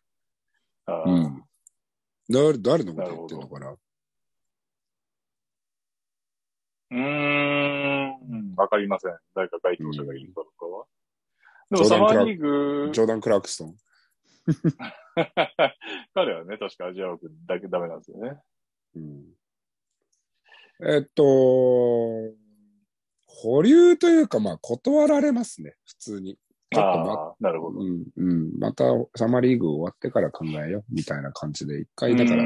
[0.86, 1.44] あーうん。
[2.30, 3.72] 誰、誰のこと言ってんのかな？
[6.92, 9.18] うーん、わかりません。
[9.36, 10.86] 誰か該当者がいるかどうかは。
[11.72, 13.76] でもジョーダンクラサマーリーグ、ジョーダン・クラークストン。
[16.14, 18.38] 彼はね、確かアジア枠だけダメなんですよね。
[18.96, 19.24] うん
[20.86, 21.24] えっと、
[23.28, 26.38] 保留というか、まあ、断られますね、普通に。
[26.72, 27.80] ちょっとま、ああ、なるほど。
[27.80, 28.86] うん、うん、また、
[29.16, 32.44] サマーリーグ終わってから考えよう、みたいな感じで、一回、だから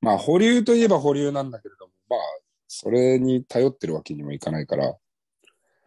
[0.00, 2.18] まあ、保留といえば保留なんだけれども、まあ、
[2.68, 4.94] それに頼ってるわけにもいかないから、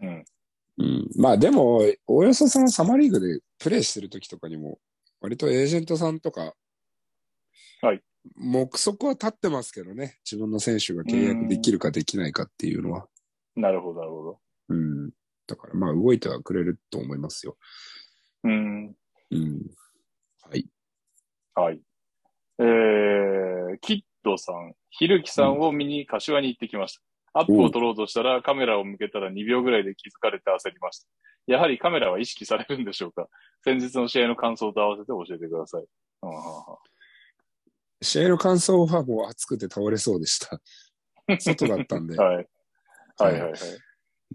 [0.02, 0.26] うん。
[0.80, 4.80] うん、まあ、でも、およそそのサマーリーグでプレイしてる時とかにも、
[5.22, 6.54] 割とエージェントさんとか、
[7.82, 8.02] はい。
[8.36, 10.20] 目測は立ってますけどね。
[10.30, 13.08] 自分の選手が契約できるかできないかっていうのは。
[13.56, 14.40] なるほど、なるほど。
[14.70, 15.12] うん。
[15.48, 17.58] だからまあ動いてはくれると思いますよ。
[18.44, 18.96] うーん。
[19.32, 19.62] うん。
[20.42, 20.68] はい。
[21.56, 21.82] はい。
[22.60, 27.07] えー、キッドさん、ひるきさんを見に柏に行ってきました。
[27.38, 31.08] アップを撮ろうとしたらカメラを向けたら2秒ぐらいで気づかれて焦りました。
[31.48, 33.28] やはりカメラは意識されるんでしょうか？
[33.64, 35.86] 先日の試合の感想と合わせて教えてください。
[38.02, 40.60] 試合の感想はもう熱くて倒れそうでした。
[41.40, 42.18] 外だったんで。
[42.18, 42.48] はい。
[43.18, 43.54] はいはいはい。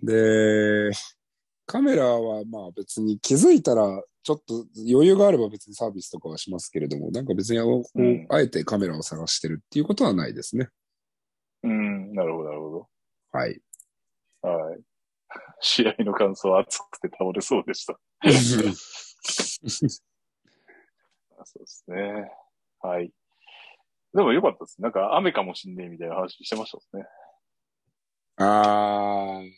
[0.02, 0.90] で、
[1.66, 10.68] カメラはまあ別に気づいたら、ちょっと余裕があれば別にサービスとかはしますけれども、なんか別にこう、うんあえてカメラを探してるっていうことはないですね。
[11.64, 12.88] うん、なるほど、なるほ
[13.32, 13.60] はい。
[14.42, 14.48] ど。
[14.48, 14.80] はい。
[15.60, 17.94] 試合の感想は熱くて倒れそうでした。
[17.94, 17.98] あ
[21.44, 22.30] そうですね。
[22.80, 23.12] はい。
[24.14, 24.82] でもよかったです。
[24.82, 27.06] なんか雨かもしんねえみたいな話してましたね。
[28.36, 29.50] あー、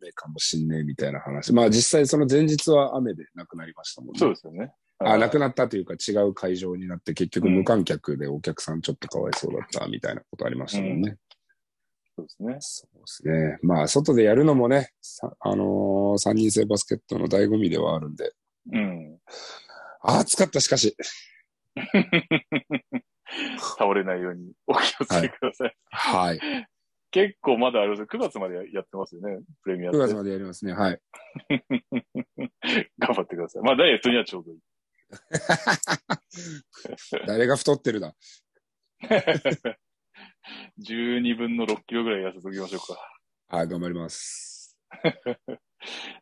[0.00, 1.52] 雨かもしんねえみたいな話。
[1.52, 4.18] まあ実際その前日は雨で亡くなりましたもんね。
[4.18, 4.72] そうですよね。
[5.00, 11.16] あ、亡なくなったというか違う会場になって結局無観客でお客さんちょっとかわいそうだったみたいなことありましたもんね。
[12.16, 12.56] そうですね。
[12.60, 13.58] そうですね。
[13.62, 18.32] まあ外でやるのもね、さあのー三人制バスケットの醍醐味ではあるんで。
[18.72, 19.18] うん。
[20.02, 20.94] あ暑かったしかし。
[23.78, 25.74] 倒れないようにお気をつけください。
[25.90, 26.40] はい。
[27.12, 29.40] 結構まだあれです9月までやってますよね。
[29.62, 29.98] プレミア9って。
[30.08, 30.74] 月までやりますね。
[30.74, 31.00] はい。
[32.98, 33.62] 頑張ってください。
[33.62, 34.60] まあダイエットにはちょうどいい。
[37.26, 38.14] 誰が太ってるだ。
[40.80, 43.56] 12分の6キロぐらい痩せときましょうか。
[43.56, 44.76] はい、頑張ります。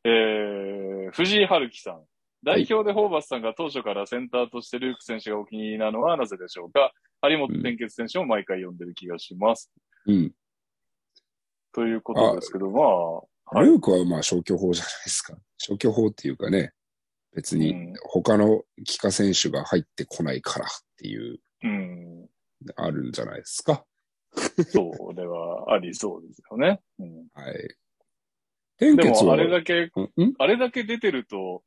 [0.05, 2.05] えー、藤井春樹さん。
[2.43, 6.93] 代表でホーバスさんが当初からセンターとしてルーク選手がお気に入りなのはなぜでしょうか？
[7.21, 9.71] 張本天傑選手も毎回呼んでる気がします。
[10.07, 10.33] うん。
[11.73, 13.15] ということですけど、まあ、
[13.59, 15.37] はいルークはまあ消去法じゃないですか。
[15.59, 16.73] 消去法っていうかね、
[17.35, 22.29] 別にうん他の帰化選手が入ってこないからっていう、うん、
[22.77, 23.85] あるんじゃないですか。
[24.69, 26.81] それはありそうですよね。
[26.99, 27.77] うん、はい。
[28.79, 30.35] 天でも、あれだけ、うん？
[30.39, 31.63] あれだけ出てると、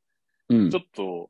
[0.50, 0.80] うんちょ。
[0.80, 1.30] っと、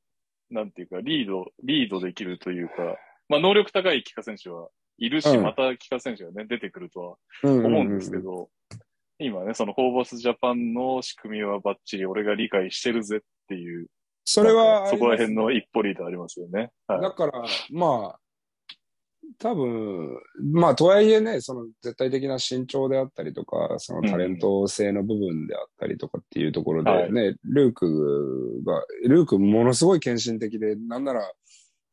[0.50, 2.98] なんていうか、リード、リードできるというか、
[3.30, 8.50] まあ、能力高い帰化選手はいるし、うんまた帰化選手がね、出てくるとはうん思うんですけど、
[9.20, 13.88] 今ね、そのホーバスジャパンの仕組みはバッチリ俺が理解してるぜっていう、
[14.26, 16.72] それはそこら辺の一歩リードありますよね。
[16.88, 17.02] はい。
[17.02, 18.20] だから、まあ、
[19.40, 20.18] 多分、
[20.54, 31.32] まあ、とはいえね、その絶対的な身長であったりとか、そのタレント性の部分であったりとかっていうところでね、ルークが、ルークものすごい献身的で、なんなら、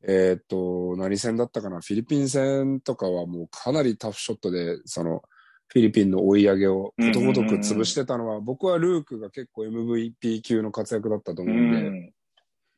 [0.06, 5.22] えっ、と、何戦だったかな、フィリピン戦とかはもうかなりタフショットで、その、
[5.68, 12.12] フィリピンの追い上げをことごとく潰してたのは、僕はルークが結構 MVP 級の活躍だったと思うんで、うん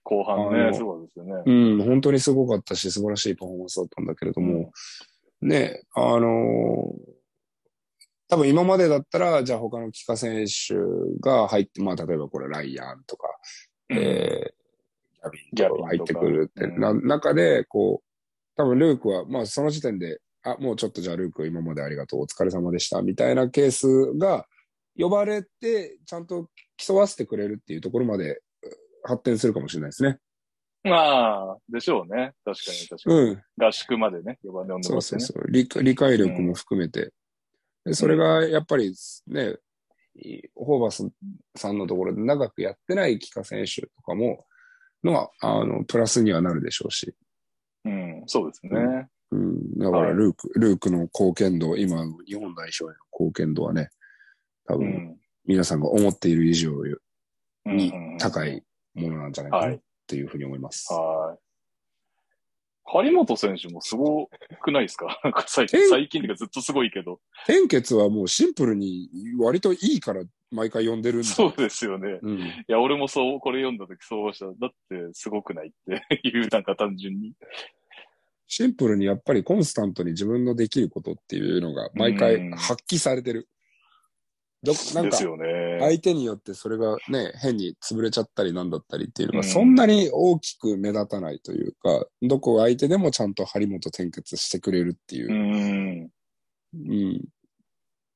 [0.04, 1.42] 後半ね、すごいですよね。
[1.46, 4.72] うん、本当にすごかったし、素晴らしいパフォーマンスだったんだけれども、
[5.40, 7.12] うん、ね、あのー、
[8.28, 10.74] 多分今までだったら、じゃあ他の帰化選手
[11.20, 13.28] が入って、まあ例えばこれライアンとか、
[13.90, 18.06] うん、えー、ギャビンとか入ってくるって、な、中で、こう、
[18.56, 23.86] 多分ルークは、まあその時点で、あ、もうちょっとじゃあルーク今までありがとう、お疲れ様でした、みたいなケース
[24.18, 24.46] が
[24.98, 28.40] 呼ばれて、ちゃんと競わせてくれるっていうところまで
[29.02, 30.18] 発展するかもしれないですね。
[30.84, 32.32] まあ、でしょうね。
[32.44, 33.16] 確かに確かに。
[33.16, 33.42] うん。
[33.64, 35.20] 合宿までね、4番で呼んでますね。
[35.20, 35.68] そうそうそう理。
[35.82, 37.12] 理解力も含めて。
[37.84, 38.94] うん、それがやっぱり
[39.28, 39.56] ね、
[40.54, 41.08] ホーバス
[41.56, 44.44] さんのところで長くやってない帰化選手とかも、
[45.04, 47.14] のは、あの、プラスにはなるでしょうし。
[47.84, 49.08] うん、そうですね。
[49.30, 53.88] うん、だからルーク、はい、ルークの貢献度、今の日本代表への貢献度はね、
[54.66, 56.70] 多分、皆さんが思っている以上
[57.64, 58.62] に高い
[58.94, 60.92] ものなんじゃないかなっていうふうに思います。
[60.92, 61.38] はい。
[62.84, 64.28] 張本選手もすご
[64.60, 65.18] くないですか？
[65.46, 67.20] 最近、最近とかずっとすごいけど。
[67.46, 71.28] 天傑はもうシンプルに割といいから毎回読んでるんだ。
[71.28, 72.18] そうですよね。
[72.20, 74.46] うん、いや、俺もそう、これ読んだ時そうした。
[74.46, 74.54] だっ
[74.90, 77.32] てすごくないって いう、なんか単純に。
[78.48, 83.48] シンプルにやっぱりコンスタントに自分のできることっていうのが毎回発揮されてる。
[84.64, 95.32] どなんか、相手によってそれがね、変に潰れちゃったりなんだったりっていうのが、そんなに大きく目立たないというか、うん、どこ相手でもちゃんと張本転結してくれるっていう。
[95.32, 96.10] うん。
[96.74, 97.24] うん。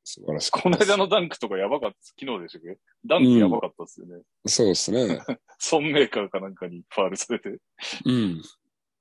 [0.05, 0.51] 素晴らしい。
[0.53, 2.79] この間のダンクとかやばかった昨日でしたっけ？
[3.05, 4.15] ダンクやばかったっすよね。
[4.15, 5.19] うん、そうですね。
[5.59, 7.59] ソンメーカーかなんかにファールされて。
[8.05, 8.41] うん。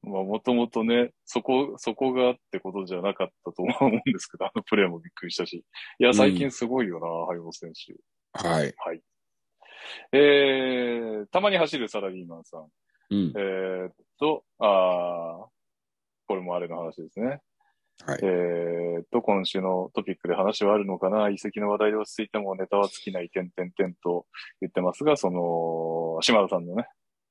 [0.06, 5.66] まあ、もともとね、そこ、そこがってことじゃなかったと思うんですけど、あのプレーもびっくりしたし。
[6.00, 7.96] いや、最近すごいよな、ハイボ選手。
[8.34, 8.74] はい。
[8.78, 9.02] はい。
[10.12, 12.68] えー、たまに走るサラリーマンさん。
[13.12, 15.46] うん、えー、っと、あ
[16.28, 17.42] これもあれの話ですね。
[18.04, 18.20] はい。
[18.24, 24.26] えー、っと、今週のトピックで話はあるのかな遺跡の話題で落ち着いてもネタは尽きない、点々点と
[24.60, 26.88] 言ってますが、その、島田さんのね、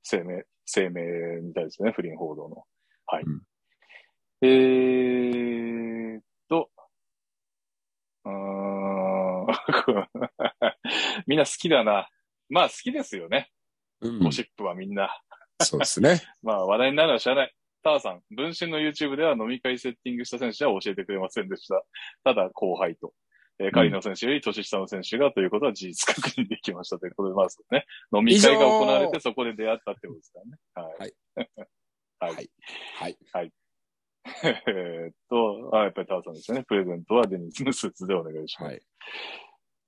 [0.09, 2.65] 声明、声明みたいですね、不倫報道の。
[3.07, 3.25] はい。
[3.25, 3.43] うん、
[4.43, 6.71] えーっと、
[8.25, 8.35] うー ん
[11.27, 12.09] みんな好きだな。
[12.49, 13.51] まあ好きですよね。
[14.01, 15.21] うん、ゴシップはみんな。
[15.61, 16.23] そうですね。
[16.43, 17.55] まあ話題になるのは知らない。
[17.83, 21.83] ターさん、分身の YouTube では飲み会セッティングした選手は教えてくれませんでした。
[22.25, 23.13] ただ後輩と。
[23.59, 30.59] えー、カリの選手より年下の選手がということは事実確認できましたということで、まずね、飲み会が行われてそこで出会ったってことですからね。
[30.99, 31.15] はい。
[32.19, 32.51] はい。
[32.97, 33.17] はい。
[33.33, 33.53] はい。
[34.67, 36.65] えっと、あ、やっぱりタワさんですよね。
[36.65, 38.73] プレゼントはデニスのスーツでお願いします。
[38.73, 38.83] はい。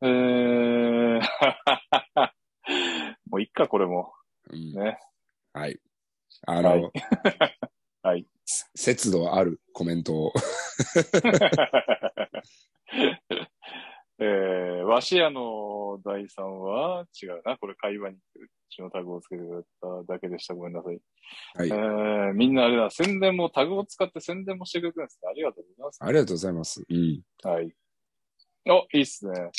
[0.02, 1.20] えー、
[3.30, 4.12] もういっか、これも。
[4.50, 4.98] うん、ね。
[5.54, 5.80] はい。
[6.46, 6.90] あの、はい。
[8.02, 10.32] はい、節度あるコメントを。
[14.18, 17.58] えー、和紙屋の第3は違うな。
[17.58, 18.20] これ会話にう
[18.70, 19.62] ちのタグをつけてくれ
[20.06, 20.54] ただけでした。
[20.54, 20.98] ごめんなさい。
[21.54, 21.68] はい。
[21.68, 25.28] えー、みんなあれだ、宣伝もタグを使って宣伝もしてくれてるんですね。
[25.30, 25.98] ありがとうございます。
[26.00, 26.84] ありがとうございます。
[26.88, 27.22] うん。
[27.42, 27.72] はい。
[28.68, 29.50] お、いいっすね。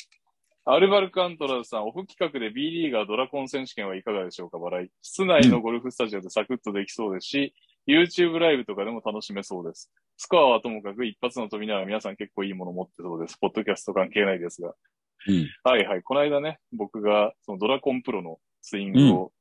[0.66, 4.90] アルバルク・アントラズさん、オフ企画で B リーガードラコン選手権はいかがでしょうか、笑い。
[5.02, 7.54] 室内のゴルフスタジオでサクッとできそうですし、
[7.88, 9.92] YouTube ライブとかでも楽しめそうです。
[10.18, 13.38] スコアはともかく一発の飛びながら皆さん結構いいもの持ってそうです。
[13.40, 14.74] ポッドキャスト関係ないですが。
[15.28, 16.04] うん、はいはい。
[16.04, 19.32] この間ね、僕がそのドラコンプロのスイングを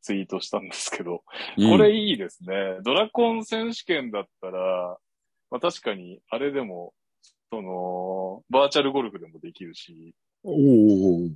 [0.00, 1.22] ツイートしたんですけど、
[1.58, 2.78] うん、これいいですね。
[2.82, 4.96] ドラコン選手権だったら、
[5.50, 6.94] まあ確かにあれでも、
[7.50, 10.14] その、バーチャルゴルフでもできるし、
[10.44, 11.28] おお。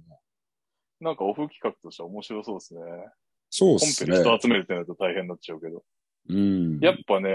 [1.00, 2.80] なんかオフ企画としては面白そうですね。
[3.50, 4.10] そうっすね。
[4.10, 5.84] コンペで人集めるってなると大変になっちゃうけど。
[6.28, 6.78] うん。
[6.80, 7.30] やっぱね、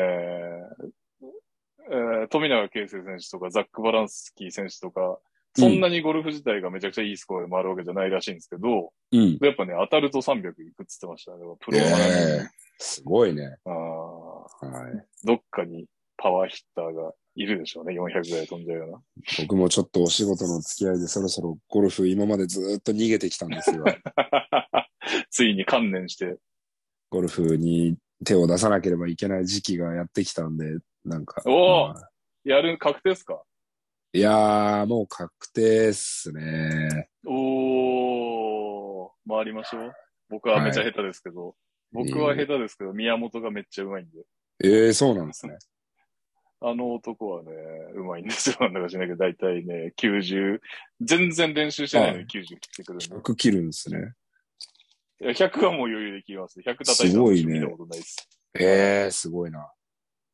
[1.93, 5.19] えー、富永啓生選手とかザック・バランスキー選手とか、
[5.55, 11.39] そんなにゴルフ自体がめちゃくちゃいいスコアで回るわけじゃないらしいんですけど、うん、やっぱね、当たると300いくって言ってましたね。
[11.59, 12.47] プロは、ね、えー、
[12.79, 13.57] すごいね。
[13.65, 14.45] あは
[14.89, 15.25] い。
[15.25, 15.85] どっかに
[16.17, 17.93] パワーヒッターがいるでしょうね。
[17.99, 19.01] 400ぐらい飛んじゃうような。
[19.39, 23.83] 僕もちょっとお仕事の付き合いでそろそろゴルフ今までずっと逃げてきたんですよ。
[25.29, 26.37] ついに観念して。
[27.09, 31.41] ゴルフに手を出さなければいけない時期がやってきたんで、なんか。
[31.45, 32.09] おーまあ
[32.43, 33.41] やる、確定ですか？
[34.13, 37.09] いやー、もう確定っすね。
[37.25, 39.93] おー、回りましょう。
[40.29, 41.55] 僕はめちゃ下手ですけど。
[41.93, 44.23] 僕は下手ですけど、宮本がめっちゃうまいんで。
[44.63, 45.57] ええそうなんですね。
[46.63, 47.51] あの男はね、
[47.95, 48.57] うまいんですよ。
[48.59, 50.59] なんだか知らないけど、だいたいね、90、
[51.01, 53.05] 全然練習してないのに90切ってくるんで。
[53.07, 54.13] 100切るんですね。
[55.21, 56.59] いや100はもう余裕で切ります。
[56.59, 58.27] 100叩いたことないです。
[58.59, 59.71] ええすごいな。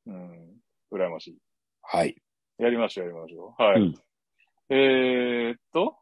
[0.08, 0.56] うん。
[0.92, 1.38] 羨ましい。
[1.82, 2.16] はい。
[2.58, 3.62] やりましょう、やりましょう。
[3.62, 3.82] はい。
[3.82, 3.96] うん
[4.70, 5.96] えー、っと？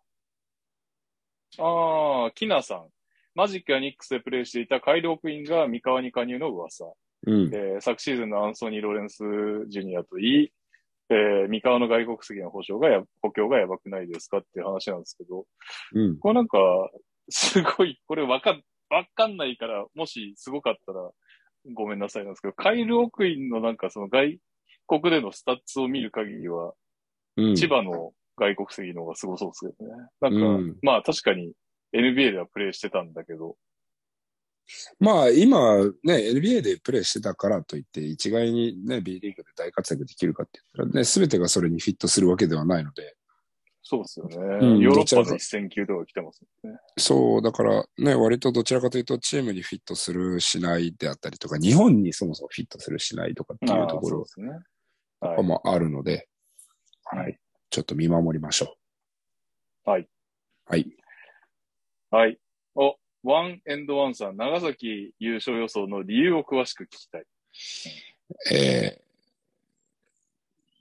[1.59, 2.87] あー、キナさん。
[3.35, 6.85] マジックやニックスでプレイしていたカイル・オクインが三河に加入の噂。
[7.27, 7.51] うん。
[7.53, 9.17] えー昨シーズンのアンソニー・ロレンス・
[9.67, 10.53] ジュニアといい、
[11.09, 15.45] えー三河の外国籍の保証がや、補強がやばくないですかっていう話なんですけど、
[15.93, 16.17] うん。
[16.19, 16.57] これなんか、
[17.29, 21.09] すごい、これわかん、わかんないから、もしすごかったら
[21.73, 24.39] ごめんなさいなんですけど、カイル・オクインのなんかその外
[24.87, 26.73] 国でのスタッツを見る限りは、
[27.37, 27.55] うん。
[27.55, 30.07] 千葉の外国籍の方がすごそうですけどね。
[30.21, 31.53] なんか、うんまあ確かに
[31.93, 33.55] NBA ではプレイしてたんだけど、
[34.99, 43.15] まあ、今ね、NBA でプレーしてたからといって、一概にね、B リーグで大活躍できるかって言ったらね、すべてがそれにフィットするわけではないので、
[43.87, 44.35] そうですよね。
[44.37, 46.79] うんヨーロッパの一戦級とか来てますよね。
[46.97, 54.25] そう、だからね、割とどちらかというと、チームにフィットするしないであったりとか、日本にそもそもフィットするしないとかっていうところ。
[54.25, 54.41] と
[55.19, 55.35] はい。
[55.35, 56.27] かもあるので、
[57.03, 57.39] はい。
[57.69, 58.75] ちょっと見守りましょ
[59.85, 59.89] う。
[59.91, 60.09] はい。
[60.65, 60.97] はい。
[62.09, 62.39] はい。
[62.73, 67.25] お、ワンエンドワンさん、長崎優勝予想の理由を詳しく聞きたい。
[68.51, 69.05] えー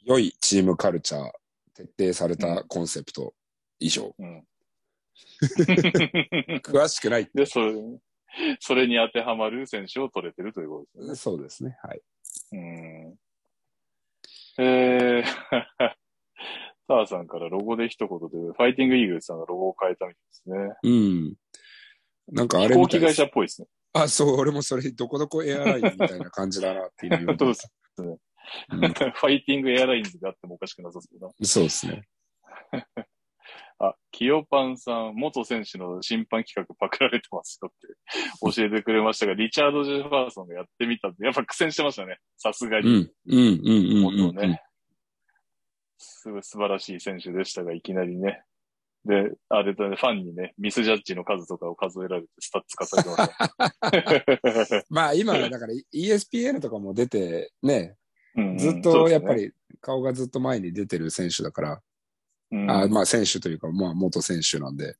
[0.06, 1.30] 良いチームカルチャー、
[1.74, 3.34] 徹底されたコンセプト、
[3.78, 4.14] 以上。
[4.18, 4.44] うん。
[6.62, 7.30] 詳しくない。
[7.34, 7.74] で、それ、
[8.60, 11.14] それに当てはまる選手を取れてるということですよね。
[11.16, 11.78] そうですね。
[11.82, 12.02] はい。
[12.52, 13.18] うん。
[14.58, 15.24] えー、
[16.86, 20.56] ターさんからロゴで一言で、ファイティングイーグルスさんがロゴを変えたみたいですね。
[20.82, 21.34] うん。
[22.32, 23.68] なんかあ飛れみたいです行機会社っぽいですね。
[23.92, 27.70] あ、そう、俺もそれ、どこどこエアラインみたいな感じだなっていう そうです
[28.02, 28.18] ね。
[28.70, 31.32] うん ファイティングエアラインズがあってもおかしくなさそうだな。
[31.42, 32.02] そうですね。
[33.78, 42.18] あ、キヨパンさん、元選手の審判企画パクられてますよって教えてくれましたが、リチャード・ジェファーソンがやってみたんで、やっぱ苦戦してましたね。
[42.36, 42.88] さすがに。
[42.88, 44.62] うん、うん、うん、ね。
[45.98, 48.42] すごい素晴らしい選手でしたが、いきなりね。
[49.04, 53.16] で、あれだね、ファンにね、ミスジャッジの数とかを数えられてスタッツ化されてま
[54.64, 54.84] した。
[54.88, 57.96] まあ今、だから ESPN とかも出て、ね、
[58.36, 64.96] うんうんずっとやっぱ、り顔がずっと前に出てる選手だから、そうですねあまあ選手というか、まあ元選手なんで、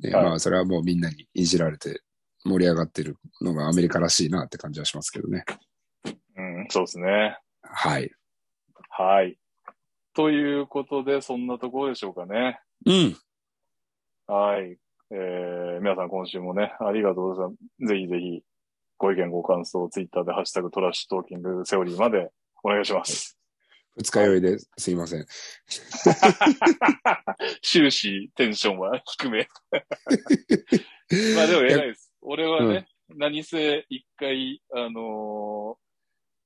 [0.00, 2.02] ねはいまあそれはもうみんなにいじられて
[2.44, 5.44] 盛り上がってるのがアメリカらしいなって感じはしますけどね。
[6.36, 7.38] うん、うんそうですね。
[7.62, 8.10] はい。
[8.90, 9.38] はい。
[10.14, 12.58] ということで、そんなところでしょうかね。
[12.86, 13.16] うん。
[14.26, 14.78] はい。
[15.10, 17.86] えー、皆さん今週もね、ありがとうございます。
[17.86, 18.42] ぜひぜひ、
[18.98, 22.30] ご意見ご感想、ツイッターでハッシュタグトラッシュトーキングセオリーまで
[22.66, 23.38] お願いします。
[23.96, 25.26] 二日酔いですいません。
[27.62, 29.48] 終始テンションは低め。
[31.36, 32.12] まあでも偉いです。
[32.20, 35.86] 俺はね、何せ一回、あのー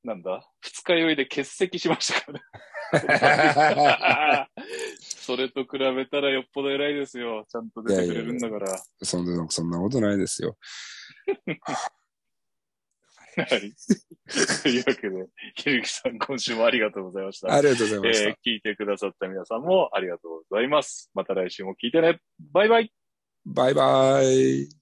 [0.03, 2.33] なんだ、二日酔いで欠席しましたか
[2.93, 4.49] らね。
[5.01, 7.45] それと比べたらよっぽど偉いですよ。
[7.51, 8.83] ちゃんと出てくれるんだから。
[9.03, 10.57] そんな、そんなことないですよ。
[13.49, 13.73] はい。
[14.63, 15.27] というわけで、
[15.57, 17.53] ひるきさん、今週もありがとうございました。
[17.53, 18.29] ありがとうございました。
[18.29, 21.11] えー聞いてくださった皆さんもありがとうございます。
[21.15, 22.21] また来週も聞いてね。
[22.53, 22.93] バイバイ。
[23.47, 24.80] バイバイ。